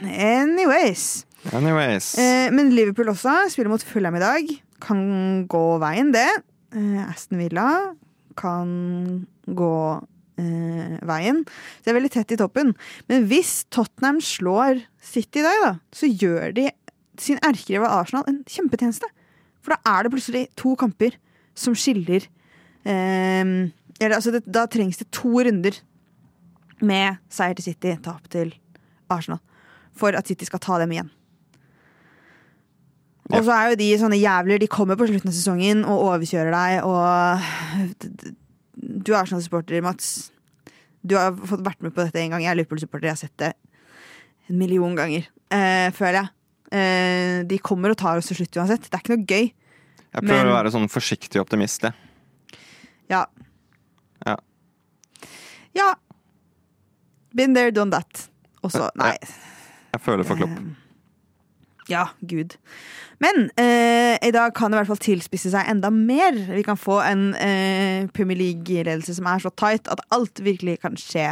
anyways. 0.09 1.25
Anyways. 1.53 2.13
Uh, 2.17 2.49
men 2.55 2.73
Liverpool 2.73 3.11
også 3.13 3.35
spiller 3.53 3.71
mot 3.71 3.83
Fulham 3.85 4.17
i 4.17 4.23
dag. 4.23 4.49
Kan 4.83 5.03
gå 5.51 5.63
veien, 5.83 6.11
det. 6.15 6.27
Uh, 6.75 7.03
Aston 7.05 7.43
Villa 7.43 7.67
kan 8.39 9.27
gå 9.47 9.75
veien. 11.05 11.43
Så 11.45 11.85
det 11.85 11.91
er 11.91 11.97
veldig 11.99 12.13
tett 12.15 12.31
i 12.33 12.37
toppen. 12.39 12.71
Men 13.11 13.27
hvis 13.29 13.67
Tottenham 13.69 14.17
slår 14.23 14.81
City 15.03 15.43
i 15.43 15.45
dag, 15.45 15.59
da, 15.61 15.73
så 15.93 16.09
gjør 16.09 16.55
de 16.57 16.69
sin 17.21 17.37
erkerival 17.45 17.91
Arsenal 18.01 18.25
en 18.29 18.41
kjempetjeneste. 18.49 19.09
For 19.63 19.75
da 19.75 19.93
er 19.93 20.03
det 20.03 20.13
plutselig 20.15 20.43
to 20.59 20.73
kamper 20.79 21.15
som 21.53 21.75
skiller 21.77 22.25
eh, 22.89 23.69
eller, 24.01 24.15
altså 24.17 24.33
det, 24.33 24.43
Da 24.49 24.65
trengs 24.67 24.97
det 24.99 25.11
to 25.13 25.31
runder 25.45 25.77
med 26.83 27.19
seier 27.31 27.55
til 27.55 27.69
City, 27.69 27.93
tap 28.03 28.25
til 28.33 28.51
Arsenal, 29.13 29.39
for 29.95 30.17
at 30.17 30.27
City 30.27 30.49
skal 30.49 30.59
ta 30.63 30.79
dem 30.81 30.91
igjen. 30.91 31.11
Og 33.31 33.45
så 33.45 33.53
er 33.55 33.69
jo 33.71 33.77
de 33.79 33.87
sånne 34.01 34.19
jævler. 34.19 34.59
De 34.59 34.67
kommer 34.67 34.97
på 34.99 35.07
slutten 35.07 35.31
av 35.31 35.35
sesongen 35.37 35.85
og 35.87 36.01
overkjører 36.09 36.51
deg, 36.51 36.83
og 36.83 38.33
Du 38.83 39.13
er 39.13 39.21
Arsenal-supporter, 39.21 39.81
Mats. 39.85 40.31
Du 41.03 41.15
har 41.19 41.35
fått 41.35 41.63
vært 41.65 41.81
med 41.83 41.93
på 41.95 42.03
dette 42.03 42.19
en 42.19 42.33
gang. 42.35 42.43
Jeg 42.43 42.51
er 42.51 42.59
Liverpool-supporter. 42.61 43.07
Jeg 43.09 43.15
har 43.15 43.21
sett 43.23 43.37
det 43.37 43.53
en 44.49 44.57
million 44.59 44.95
ganger, 44.95 45.27
eh, 45.55 45.89
føler 45.95 46.17
jeg. 46.19 46.29
Eh, 46.73 47.43
de 47.47 47.57
kommer 47.63 47.93
og 47.93 47.97
tar 47.97 48.17
oss 48.19 48.27
til 48.27 48.41
slutt 48.41 48.57
uansett. 48.59 48.89
Det 48.89 48.97
er 48.97 49.03
ikke 49.03 49.15
noe 49.15 49.25
gøy. 49.29 49.53
Jeg 50.13 50.21
prøver 50.23 50.43
men- 50.43 50.51
å 50.51 50.57
være 50.57 50.71
sånn 50.73 50.89
forsiktig 50.91 51.39
optimist, 51.41 51.81
jeg. 51.81 51.93
Ja. 53.09 53.25
Ja. 54.25 54.35
Ja. 55.75 55.93
Been 57.33 57.53
there, 57.53 57.71
done 57.71 57.91
that. 57.91 58.27
Ja. 58.63 58.89
Nei. 58.95 59.17
Jeg 59.93 60.01
føler 60.01 60.23
for 60.25 60.35
Klopp. 60.35 60.59
Ja, 61.93 62.07
gud. 62.25 62.57
Men 63.23 63.47
eh, 63.59 64.17
i 64.25 64.31
dag 64.33 64.53
kan 64.57 64.71
det 64.71 64.77
i 64.77 64.81
hvert 64.81 64.91
fall 64.93 65.03
tilspisse 65.03 65.51
seg 65.53 65.69
enda 65.69 65.91
mer. 65.93 66.35
Vi 66.55 66.63
kan 66.65 66.79
få 66.79 66.99
en 67.05 67.27
eh, 67.37 68.09
Premier 68.15 68.39
League-ledelse 68.39 69.15
som 69.19 69.29
er 69.29 69.43
så 69.43 69.51
tight 69.59 69.89
at 69.93 70.01
alt 70.15 70.41
virkelig 70.43 70.79
kan 70.83 70.97
skje 70.99 71.31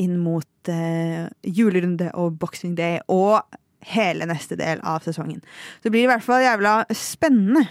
inn 0.00 0.16
mot 0.22 0.72
eh, 0.72 1.28
julerunde 1.44 2.10
og 2.18 2.38
Boxing 2.40 2.76
Day 2.78 3.02
og 3.12 3.42
hele 3.94 4.28
neste 4.28 4.58
del 4.60 4.82
av 4.86 5.04
sesongen. 5.04 5.40
Så 5.78 5.88
det 5.88 5.94
blir 5.96 6.08
i 6.08 6.10
hvert 6.10 6.24
fall 6.24 6.44
jævla 6.44 6.80
spennende. 6.96 7.68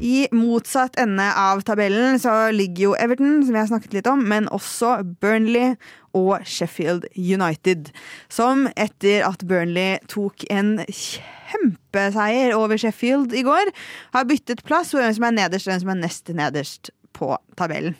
I 0.00 0.26
motsatt 0.32 0.98
ende 1.00 1.24
av 1.40 1.62
tabellen 1.64 2.18
så 2.20 2.50
ligger 2.52 2.90
jo 2.90 2.96
Everton, 3.00 3.38
som 3.44 3.54
vi 3.54 3.60
har 3.62 3.68
snakket 3.70 3.94
litt 3.96 4.08
om, 4.10 4.26
men 4.28 4.48
også 4.52 4.98
Burnley 5.22 5.72
og 6.16 6.44
Sheffield 6.44 7.06
United. 7.16 7.88
Som 8.28 8.66
etter 8.76 9.24
at 9.24 9.46
Burnley 9.48 9.96
tok 10.12 10.44
en 10.52 10.78
kjempeseier 10.84 12.52
over 12.56 12.76
Sheffield 12.80 13.32
i 13.32 13.44
går, 13.46 13.72
har 14.12 14.28
byttet 14.28 14.64
plass 14.68 14.92
for 14.92 15.00
hvem 15.00 15.16
som 15.16 15.30
er 15.30 15.38
nederst 15.38 15.68
og 15.68 15.72
hvem 15.72 15.84
som 15.86 15.94
er 15.94 16.02
nest 16.02 16.34
nederst 16.44 16.92
på 17.16 17.32
tabellen. 17.56 17.96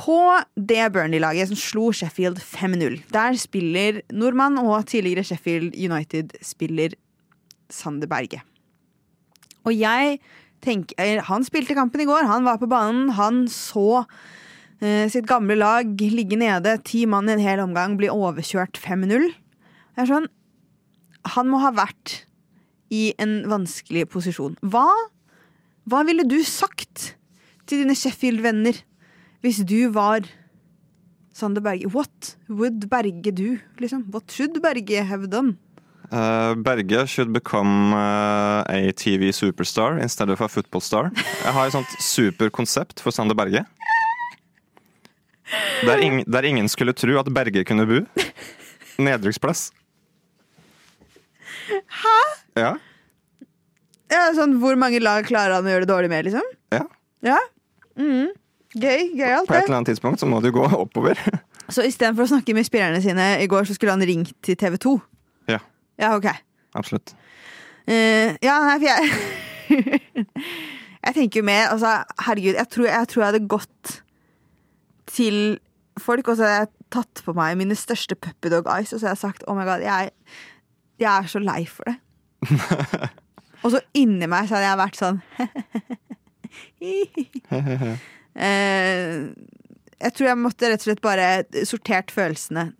På 0.00 0.16
det 0.56 0.86
Burnley-laget 0.94 1.50
som 1.50 1.60
slo 1.60 1.90
Sheffield 1.92 2.40
5-0, 2.40 3.02
der 3.12 3.36
spiller 3.36 4.00
nordmann 4.16 4.56
og 4.62 4.86
tidligere 4.88 5.26
Sheffield 5.28 5.76
United-spiller 5.76 6.96
Sander 7.68 8.08
Berge. 8.08 8.40
Og 9.68 9.74
jeg 9.76 10.16
tenker 10.64 11.22
Han 11.28 11.44
spilte 11.46 11.76
kampen 11.76 12.02
i 12.04 12.08
går, 12.08 12.28
han 12.28 12.46
var 12.46 12.60
på 12.60 12.68
banen, 12.70 13.10
han 13.16 13.46
så 13.50 14.04
eh, 14.80 15.06
sitt 15.12 15.28
gamle 15.28 15.56
lag 15.58 16.00
ligge 16.00 16.38
nede, 16.40 16.76
ti 16.84 17.06
mann 17.06 17.28
i 17.28 17.36
en 17.36 17.44
hel 17.44 17.62
omgang, 17.64 17.96
bli 18.00 18.10
overkjørt 18.12 18.80
5-0. 18.80 19.30
Det 19.30 20.04
er 20.04 20.10
sånn 20.10 20.28
Han 21.36 21.50
må 21.52 21.60
ha 21.60 21.72
vært 21.76 22.22
i 22.90 23.10
en 23.20 23.42
vanskelig 23.50 24.06
posisjon. 24.10 24.56
Hva, 24.66 24.88
hva 25.86 26.04
ville 26.08 26.24
du 26.26 26.40
sagt 26.46 27.12
til 27.68 27.84
dine 27.84 27.94
Sheffield-venner 27.94 28.80
hvis 29.44 29.62
du 29.68 29.92
var 29.94 30.26
Sander 31.36 31.62
Berge? 31.64 31.88
What 31.94 32.34
would 32.48 32.88
Berge 32.90 33.32
do? 33.32 33.58
Liksom? 33.78 34.08
What 34.10 34.32
should 34.32 34.58
Berge 34.64 35.04
have 35.06 35.30
done? 35.30 35.56
Uh, 36.10 36.54
Berge 36.58 37.06
should 37.08 37.32
become 37.32 37.94
uh, 37.94 38.64
a 38.66 38.92
TV 38.92 39.30
superstar 39.32 40.00
instead 40.02 40.28
of 40.30 40.40
a 40.40 40.48
football 40.48 40.80
star. 40.82 41.10
Jeg 41.44 41.52
har 41.54 41.66
et 41.68 41.72
sånt 41.76 41.92
superkonsept 42.02 43.00
for 43.00 43.14
Sander 43.14 43.34
Berge. 43.38 43.62
Der, 45.86 45.98
ing 46.02 46.24
der 46.30 46.46
ingen 46.46 46.68
skulle 46.68 46.92
tro 46.92 47.18
at 47.18 47.30
Berge 47.34 47.64
kunne 47.64 47.86
bo. 47.86 48.00
Nedrykksplass. 48.98 49.70
Hæ? 51.70 52.16
Ja. 52.58 52.72
Ja, 54.10 54.24
sånn, 54.34 54.58
Hvor 54.58 54.74
mange 54.78 54.98
lag 55.02 55.22
klarer 55.28 55.54
han 55.60 55.66
å 55.66 55.70
gjøre 55.70 55.86
det 55.86 55.92
dårlig 55.92 56.10
med, 56.10 56.26
liksom? 56.26 56.46
ja. 56.74 56.82
Ja. 57.22 57.38
Mm. 58.00 58.32
Gøy. 58.74 59.10
Gøyalt, 59.18 59.46
På 59.50 59.54
et 59.58 59.66
eller 59.66 59.80
annet 59.80 59.90
tidspunkt 59.92 60.22
så 60.22 60.26
må 60.30 60.38
du 60.42 60.50
gå 60.54 60.62
oppover. 60.64 61.18
Så 61.70 61.84
istedenfor 61.86 62.24
å 62.26 62.30
snakke 62.32 62.54
med 62.56 62.66
spillerne 62.66 62.98
sine 63.02 63.26
i 63.42 63.46
går, 63.50 63.66
så 63.68 63.74
skulle 63.76 63.94
han 63.94 64.02
ringt 64.06 64.32
til 64.42 64.56
TV 64.58 64.78
2? 64.82 64.94
Ja. 66.00 66.14
Ok. 66.16 66.28
Absolutt. 66.78 67.14
Uh, 67.88 68.36
ja, 68.44 68.58
nei, 68.64 68.76
for 68.78 68.86
jeg 68.88 69.00
Jeg 71.00 71.16
tenker 71.16 71.40
jo 71.40 71.46
mer 71.48 71.70
Altså, 71.72 71.94
herregud, 72.26 72.54
jeg 72.58 72.68
tror 72.70 72.86
jeg, 72.86 73.08
tror 73.08 73.22
jeg 73.22 73.32
hadde 73.32 73.48
gått 73.50 74.02
til 75.10 75.38
folk, 75.98 76.28
og 76.28 76.36
så 76.38 76.46
hadde 76.46 76.58
jeg 76.60 76.68
tatt 76.94 77.22
på 77.26 77.32
meg 77.34 77.56
mine 77.58 77.74
største 77.78 78.14
puppy 78.14 78.52
dog 78.52 78.68
eyes, 78.70 78.92
og 78.92 79.00
så 79.00 79.08
hadde 79.08 79.16
jeg 79.16 79.24
sagt 79.24 79.42
oh 79.50 79.56
my 79.58 79.64
god, 79.66 79.82
jeg, 79.82 80.12
jeg 81.02 81.10
er 81.10 81.26
så 81.30 81.42
lei 81.42 81.64
for 81.66 81.90
det. 81.90 81.96
og 83.64 83.74
så 83.74 83.80
inni 83.98 84.28
meg 84.30 84.46
så 84.46 84.56
hadde 84.56 84.68
jeg 84.68 84.80
vært 84.80 85.00
sånn 85.00 85.18
uh, 88.38 89.18
jeg 90.00 90.14
tror 90.16 90.30
jeg 90.30 90.40
måtte 90.40 90.70
rett 90.70 90.80
og 90.80 90.86
slett 90.88 91.04
bare 91.04 91.26
sortert 91.68 92.14
følelsene 92.14 92.70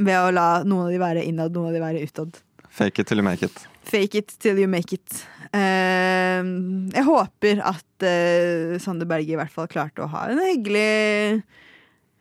ved 0.00 0.18
å 0.18 0.32
la 0.34 0.48
noen 0.64 0.86
av 0.86 0.94
de 0.94 1.02
være 1.02 1.26
innad, 1.28 1.54
noen 1.54 1.70
av 1.70 1.76
de 1.76 1.82
være 1.82 2.06
utad. 2.06 2.40
Fake 2.72 3.02
it 3.02 3.08
till 3.10 3.20
you 3.20 3.26
make 3.26 3.44
it. 3.44 3.66
Fake 3.84 4.18
it 4.18 4.32
till 4.40 4.58
you 4.58 4.68
make 4.70 4.94
it. 4.94 5.24
Uh, 5.52 6.40
jeg 6.94 7.04
håper 7.04 7.60
at 7.68 8.06
uh, 8.06 8.78
Sander 8.80 9.08
Berge 9.08 9.34
i 9.34 9.36
hvert 9.36 9.52
fall 9.52 9.68
klarte 9.68 10.00
å 10.00 10.08
ha 10.08 10.30
en 10.32 10.40
hyggelig 10.40 11.42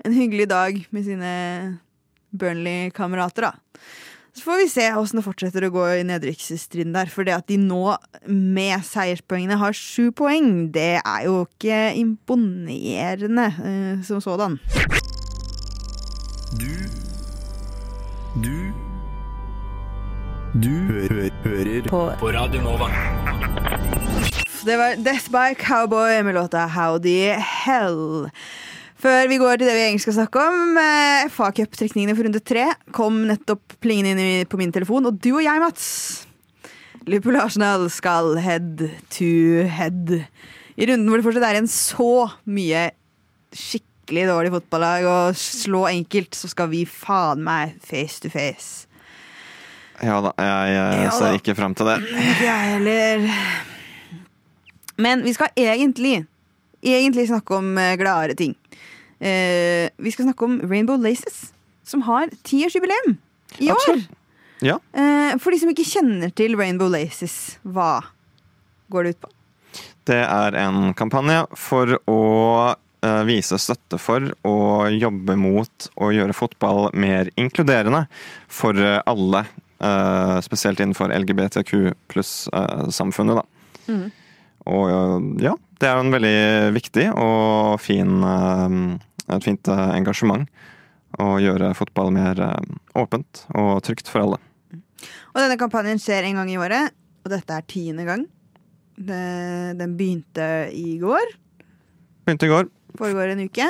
En 0.02 0.16
hyggelig 0.18 0.48
dag 0.50 0.80
med 0.90 1.04
sine 1.06 1.32
Burnley-kamerater, 2.34 3.46
da. 3.46 3.84
Så 4.34 4.42
får 4.48 4.58
vi 4.58 4.70
se 4.72 4.86
åssen 4.98 5.20
det 5.20 5.26
fortsetter 5.28 5.68
å 5.68 5.70
gå 5.76 5.84
i 6.00 6.06
nedrykksstriden 6.08 6.96
der. 6.96 7.12
For 7.12 7.28
det 7.28 7.36
at 7.36 7.46
de 7.52 7.60
nå, 7.62 7.84
med 8.26 8.82
seierspoengene, 8.88 9.60
har 9.62 9.78
sju 9.78 10.10
poeng, 10.16 10.72
det 10.74 10.96
er 11.04 11.28
jo 11.28 11.44
ikke 11.46 11.84
imponerende 12.02 13.48
uh, 13.60 14.02
som 14.08 14.24
sådan. 14.24 14.58
Du 18.40 18.72
Du 20.56 20.70
hø 20.88 21.28
hører 21.44 21.84
på. 21.88 22.00
på 22.20 22.30
Radio 22.32 22.62
Nova. 22.64 22.88
Det 24.64 24.78
var 24.78 24.96
Death 25.04 25.28
by 25.32 25.56
Cowboy 25.60 26.22
med 26.24 26.36
låta 26.36 26.64
Howdy 26.68 27.34
Hell. 27.36 28.30
Før 28.96 29.28
vi 29.28 29.38
går 29.42 29.58
til 29.58 29.68
det 29.68 29.76
vi 29.76 29.84
egentlig 29.84 30.02
skal 30.06 30.14
snakke 30.14 30.40
om, 30.40 30.78
eh, 30.78 31.28
FA 31.28 31.52
Cup-trekningene 31.52 32.16
for 32.16 32.24
runde 32.24 32.40
tre 32.40 32.70
kom 32.94 33.28
nettopp 33.28 33.76
plingende 33.82 34.16
inn 34.22 34.46
på 34.46 34.58
min 34.58 34.72
telefon, 34.72 35.06
og 35.06 35.20
du 35.20 35.34
og 35.36 35.44
jeg, 35.44 35.60
Mats 35.60 36.26
Liverpool 37.08 37.36
Arsenal 37.36 37.90
skal 37.90 38.38
head 38.38 38.78
to 39.10 39.68
head. 39.68 40.24
I 40.78 40.86
runden 40.86 41.10
hvor 41.10 41.18
det 41.18 41.26
fortsatt 41.26 41.50
er 41.52 41.60
en 41.60 41.68
så 41.68 42.32
mye 42.46 42.92
skikkelig 44.12 44.28
dårlig 44.28 44.52
fotballag 44.52 45.06
og 45.08 45.36
slå 45.40 45.86
enkelt, 45.88 46.36
så 46.36 46.50
skal 46.52 46.68
vi 46.68 46.84
faen 46.84 47.44
meg 47.46 47.78
face 47.80 48.20
to 48.20 48.28
face. 48.30 48.88
Ja 50.02 50.18
da, 50.20 50.34
jeg, 50.36 50.74
jeg 50.76 51.06
Ja 51.06 51.12
ser 51.16 51.38
ikke 51.38 51.56
fram 51.56 51.76
til 51.78 51.88
det. 51.88 51.96
Ikke 52.12 52.44
jeg 52.44 52.74
heller. 52.74 53.24
Men 55.00 55.24
vi 55.24 55.34
skal 55.34 55.54
egentlig 55.56 56.26
Egentlig 56.82 57.28
snakke 57.30 57.54
om 57.54 57.76
eh, 57.78 57.94
gladere 57.94 58.34
ting. 58.34 58.56
Eh, 59.22 59.86
vi 60.02 60.10
skal 60.10 60.26
snakke 60.26 60.48
om 60.48 60.56
Rainbow 60.66 60.98
Laces, 60.98 61.52
som 61.86 62.02
har 62.08 62.32
tiårsjubileum 62.42 63.20
i 63.62 63.70
år. 63.70 63.78
Absolutt. 63.78 64.08
Ja. 64.66 64.80
Eh, 64.90 65.36
for 65.38 65.54
de 65.54 65.60
som 65.62 65.70
ikke 65.70 65.86
kjenner 65.86 66.34
til 66.34 66.58
Rainbow 66.58 66.90
Laces, 66.90 67.60
hva 67.62 68.00
går 68.90 69.06
det 69.06 69.14
ut 69.14 69.22
på? 69.28 69.32
Det 70.10 70.24
er 70.26 70.58
en 70.64 70.96
kampanje 70.98 71.44
for 71.54 72.00
å 72.10 72.18
vise 73.26 73.58
støtte 73.58 73.98
for 73.98 74.28
og 74.46 74.94
jobbe 74.94 75.36
mot 75.40 75.88
å 75.98 76.12
gjøre 76.14 76.36
fotball 76.38 76.92
mer 76.94 77.32
inkluderende 77.40 78.04
for 78.52 78.78
eh, 78.78 79.00
alle. 79.10 79.46
eh, 79.82 80.38
spesielt 80.46 80.80
innenfor 80.80 81.10
LGBTQ 81.10 81.72
pluss-samfunnet, 82.14 83.42
da. 83.42 83.46
Mm. 83.90 84.12
Og 84.70 84.90
eh, 84.94 85.48
ja, 85.48 85.56
det 85.82 85.90
er 85.90 85.98
jo 85.98 86.04
en 86.06 86.14
veldig 86.14 86.38
viktig 86.76 87.08
og 87.18 87.80
fin 87.82 88.22
eh, 88.22 88.78
et 89.32 89.48
fint 89.48 89.72
eh, 89.72 89.88
engasjement. 89.98 90.46
Å 91.20 91.34
gjøre 91.44 91.74
fotball 91.76 92.14
mer 92.16 92.40
eh, 92.40 92.78
åpent 93.02 93.46
og 93.58 93.82
trygt 93.84 94.08
for 94.12 94.24
alle. 94.24 94.40
Og 95.34 95.40
denne 95.42 95.58
kampanjen 95.60 96.00
skjer 96.02 96.28
en 96.28 96.42
gang 96.42 96.52
i 96.52 96.60
året, 96.62 96.94
og 97.26 97.34
dette 97.34 97.56
er 97.58 97.66
tiende 97.70 98.06
gang. 98.08 98.28
Det, 99.02 99.24
den 99.80 99.96
begynte 99.98 100.46
i 100.76 101.00
går. 101.02 101.34
Begynte 102.28 102.46
i 102.48 102.52
går. 102.52 102.70
Foregår 103.00 103.34
en 103.34 103.46
uke. 103.46 103.68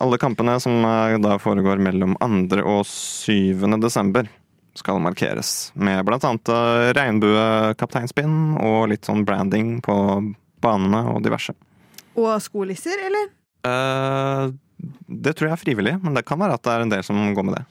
Alle 0.00 0.18
kampene 0.20 0.58
som 0.60 0.84
eh, 0.84 1.16
da 1.24 1.38
foregår 1.40 1.80
mellom 1.82 2.16
2. 2.20 2.60
og 2.64 2.82
7. 2.88 3.78
desember, 3.82 4.28
skal 4.76 5.00
markeres. 5.00 5.70
Med 5.74 6.04
annet 6.16 6.52
eh, 6.52 6.90
regnbuekapteinspinn 6.98 8.58
og 8.60 8.90
litt 8.92 9.08
sånn 9.08 9.24
branding 9.28 9.78
på 9.84 9.96
banene 10.64 11.06
og 11.14 11.22
diverse. 11.24 11.56
Og 12.16 12.34
skolisser, 12.44 13.00
eller? 13.08 13.32
Eh, 13.66 14.52
det 15.06 15.36
tror 15.36 15.50
jeg 15.50 15.56
er 15.56 15.64
frivillig, 15.64 15.96
men 16.02 16.16
det 16.16 16.26
kan 16.28 16.40
være 16.40 16.58
at 16.58 16.66
det 16.66 16.74
er 16.74 16.84
en 16.84 16.92
del 16.92 17.06
som 17.06 17.24
går 17.32 17.48
med 17.48 17.58
det. 17.60 17.64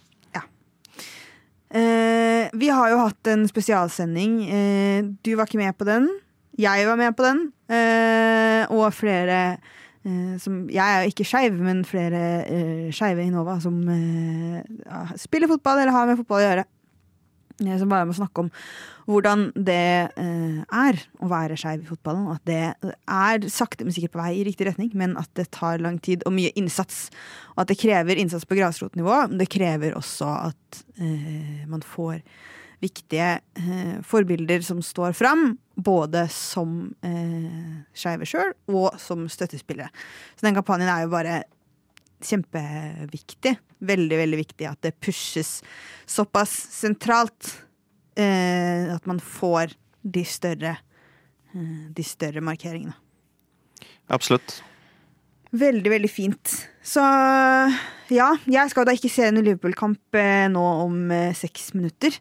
Eh, 1.75 2.49
vi 2.53 2.69
har 2.69 2.91
jo 2.91 3.01
hatt 3.03 3.27
en 3.27 3.47
spesialsending. 3.49 4.35
Eh, 4.47 5.03
du 5.21 5.33
var 5.35 5.49
ikke 5.49 5.59
med 5.59 5.75
på 5.77 5.87
den. 5.87 6.07
Jeg 6.55 6.85
var 6.87 6.95
med 6.95 7.15
på 7.17 7.25
den. 7.25 7.41
Eh, 7.67 8.63
og 8.71 8.93
flere 8.95 9.57
som 10.41 10.65
Jeg 10.69 10.85
er 10.85 11.03
jo 11.03 11.11
ikke 11.11 11.25
skeiv, 11.25 11.55
men 11.57 11.83
flere 11.87 12.21
uh, 12.45 12.87
skeive 12.93 13.25
i 13.25 13.33
Nova 13.33 13.57
som 13.63 13.79
uh, 13.89 15.13
spiller 15.17 15.49
fotball 15.49 15.81
eller 15.81 15.95
har 15.95 16.09
med 16.09 16.19
fotball 16.21 16.43
å 16.43 16.45
gjøre. 16.45 16.65
Eh, 17.63 17.77
som 17.79 17.87
bare 17.87 18.07
må 18.07 18.15
snakke 18.15 18.43
om 18.43 18.49
hvordan 19.05 19.47
det 19.53 20.09
uh, 20.17 20.63
er 20.65 20.97
å 21.23 21.29
være 21.29 21.57
skeiv 21.59 21.83
i 21.83 21.87
fotballen. 21.87 22.27
At 22.33 22.43
det 22.49 22.91
er 22.91 23.47
sakte, 23.53 23.85
men 23.85 23.95
sikkert 23.95 24.15
på 24.15 24.21
vei 24.23 24.31
i 24.39 24.45
riktig 24.47 24.67
retning, 24.67 24.89
men 24.97 25.13
at 25.21 25.29
det 25.37 25.51
tar 25.55 25.83
lang 25.83 25.99
tid 26.03 26.25
og 26.25 26.35
mye 26.35 26.51
innsats. 26.59 27.05
Og 27.53 27.63
at 27.63 27.71
det 27.71 27.79
krever 27.79 28.19
innsats 28.19 28.47
på 28.49 28.57
grasrotnivå. 28.57 29.21
Men 29.29 29.39
det 29.39 29.51
krever 29.53 29.95
også 29.95 30.31
at 30.49 30.83
uh, 30.99 31.63
man 31.69 31.85
får 31.85 32.19
viktige 32.85 33.29
eh, 33.59 33.97
forbilder 34.05 34.63
som 34.65 34.81
står 34.85 35.15
fram, 35.17 35.55
både 35.75 36.27
som 36.31 36.77
eh, 37.05 37.83
skeive 37.97 38.27
sjøl 38.29 38.53
og 38.71 38.95
som 39.01 39.25
støttespillere. 39.31 39.91
Så 40.37 40.47
den 40.47 40.57
kampanjen 40.57 40.91
er 40.91 41.05
jo 41.05 41.13
bare 41.13 41.41
kjempeviktig. 42.25 43.55
Veldig, 43.85 44.17
veldig 44.21 44.39
viktig 44.39 44.69
at 44.69 44.81
det 44.85 44.95
pushes 45.03 45.59
såpass 46.09 46.53
sentralt. 46.73 47.51
Eh, 48.15 48.93
at 48.95 49.03
man 49.09 49.19
får 49.19 49.75
de 50.05 50.23
større, 50.27 50.77
eh, 51.51 51.81
de 51.91 52.05
større 52.05 52.43
markeringene. 52.45 52.95
Absolutt. 54.13 54.61
Veldig, 55.55 55.89
veldig 55.91 56.11
fint. 56.11 56.53
Så 56.85 57.01
ja, 58.13 58.29
jeg 58.45 58.71
skal 58.71 58.87
da 58.87 58.95
ikke 58.95 59.11
se 59.11 59.27
en 59.29 59.39
Liverpool-kamp 59.41 60.17
eh, 60.19 60.45
nå 60.51 60.63
om 60.85 61.11
eh, 61.13 61.35
seks 61.37 61.73
minutter. 61.77 62.17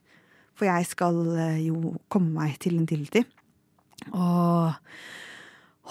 For 0.55 0.69
jeg 0.69 0.87
skal 0.87 1.19
eh, 1.35 1.61
jo 1.67 1.97
komme 2.13 2.31
meg 2.37 2.59
til 2.63 2.79
en 2.79 2.87
tidlig 2.89 3.11
tid. 3.15 3.31
Og 4.15 4.75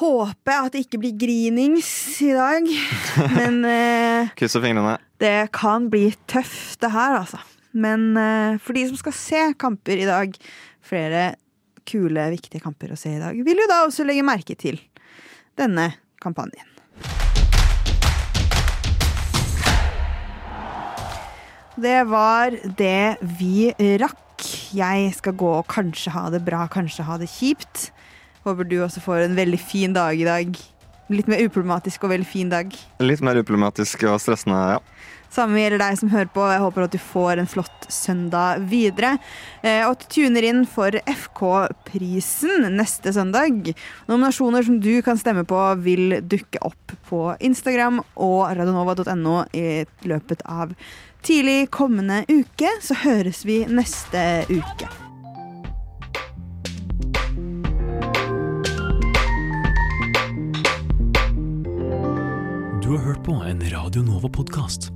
håpe 0.04 0.56
at 0.56 0.74
det 0.74 0.86
ikke 0.86 1.02
blir 1.04 1.18
grinings 1.20 1.90
i 2.24 2.32
dag. 2.36 2.70
Men 3.38 3.60
eh, 3.68 4.32
Krysser 4.40 4.64
fingrene. 4.64 4.98
det 5.22 5.52
kan 5.56 5.90
bli 5.92 6.10
tøft, 6.32 6.80
det 6.84 6.94
her, 6.96 7.20
altså. 7.22 7.42
Men 7.74 8.12
eh, 8.20 8.60
for 8.62 8.78
de 8.78 8.86
som 8.90 9.00
skal 9.00 9.18
se 9.18 9.46
kamper 9.60 10.04
i 10.04 10.10
dag, 10.10 10.36
flere 10.84 11.34
kule, 11.90 12.30
viktige 12.32 12.64
kamper 12.64 12.94
å 12.94 13.00
se 13.00 13.18
i 13.18 13.22
dag, 13.22 13.36
vil 13.44 13.64
jo 13.66 13.70
da 13.72 13.84
også 13.84 14.06
legge 14.08 14.24
merke 14.24 14.56
til 14.56 14.80
denne 15.60 15.92
kampanjen. 16.24 16.70
Det 21.74 22.04
var 22.06 22.54
det 22.78 23.18
vi 23.42 23.74
rakk. 24.00 24.23
Jeg 24.76 25.14
skal 25.18 25.38
gå 25.40 25.50
og 25.60 25.68
kanskje 25.72 26.14
ha 26.16 26.28
det 26.34 26.44
bra, 26.46 26.66
kanskje 26.72 27.08
ha 27.08 27.18
det 27.22 27.32
kjipt. 27.32 27.90
Håper 28.44 28.68
du 28.68 28.78
også 28.84 29.04
får 29.04 29.28
en 29.28 29.38
veldig 29.40 29.60
fin 29.62 29.96
dag 29.96 30.20
i 30.20 30.28
dag. 30.28 30.64
Litt 31.12 31.28
mer 31.32 31.44
uproblematisk 31.44 32.06
og 32.06 32.14
veldig 32.14 32.28
fin 32.28 32.52
dag. 32.52 32.72
Litt 33.04 33.24
mer 33.24 33.40
uproblematisk 33.42 34.06
og 34.08 34.22
stressende, 34.24 34.60
ja. 34.76 34.82
Samme 35.34 35.58
gjelder 35.58 35.82
deg 35.82 35.96
som 35.98 36.12
hører 36.14 36.30
på. 36.30 36.44
Jeg 36.46 36.62
håper 36.62 36.86
at 36.86 36.94
du 36.94 37.00
får 37.02 37.40
en 37.42 37.50
flott 37.50 37.88
søndag 37.90 38.62
videre. 38.70 39.16
Eh, 39.66 39.82
og 39.82 39.96
at 39.96 40.04
du 40.04 40.12
tuner 40.14 40.46
inn 40.46 40.62
for 40.70 40.94
FK-prisen 41.10 42.68
neste 42.76 43.16
søndag. 43.16 43.72
Nominasjoner 44.10 44.68
som 44.68 44.78
du 44.84 44.92
kan 45.06 45.18
stemme 45.18 45.42
på, 45.50 45.62
vil 45.82 46.20
dukke 46.22 46.62
opp 46.62 46.94
på 47.10 47.24
Instagram 47.42 48.04
og 48.14 48.54
radionova.no 48.60 49.40
i 49.58 49.66
løpet 50.06 50.46
av 50.46 50.76
tidlig 51.24 51.72
kommende 51.72 52.24
uke. 52.28 52.70
Så 52.82 52.98
høres 53.04 53.44
vi 53.48 53.64
neste 53.70 54.44
uke. 54.52 54.90
Du 62.84 62.92
har 62.92 63.06
hørt 63.08 63.24
på 63.26 63.38
en 63.48 63.64
Radio 63.72 64.04
Nova-podkast. 64.04 64.92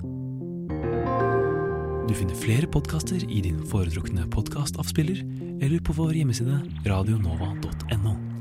Du 2.07 2.13
finner 2.15 2.35
flere 2.39 2.67
podkaster 2.71 3.23
i 3.27 3.41
din 3.43 3.59
foretrukne 3.67 4.27
podkastavspiller 4.31 5.23
eller 5.63 5.79
på 5.83 5.95
vår 5.97 6.15
hjemmeside 6.19 6.61
radionova.no. 6.87 8.36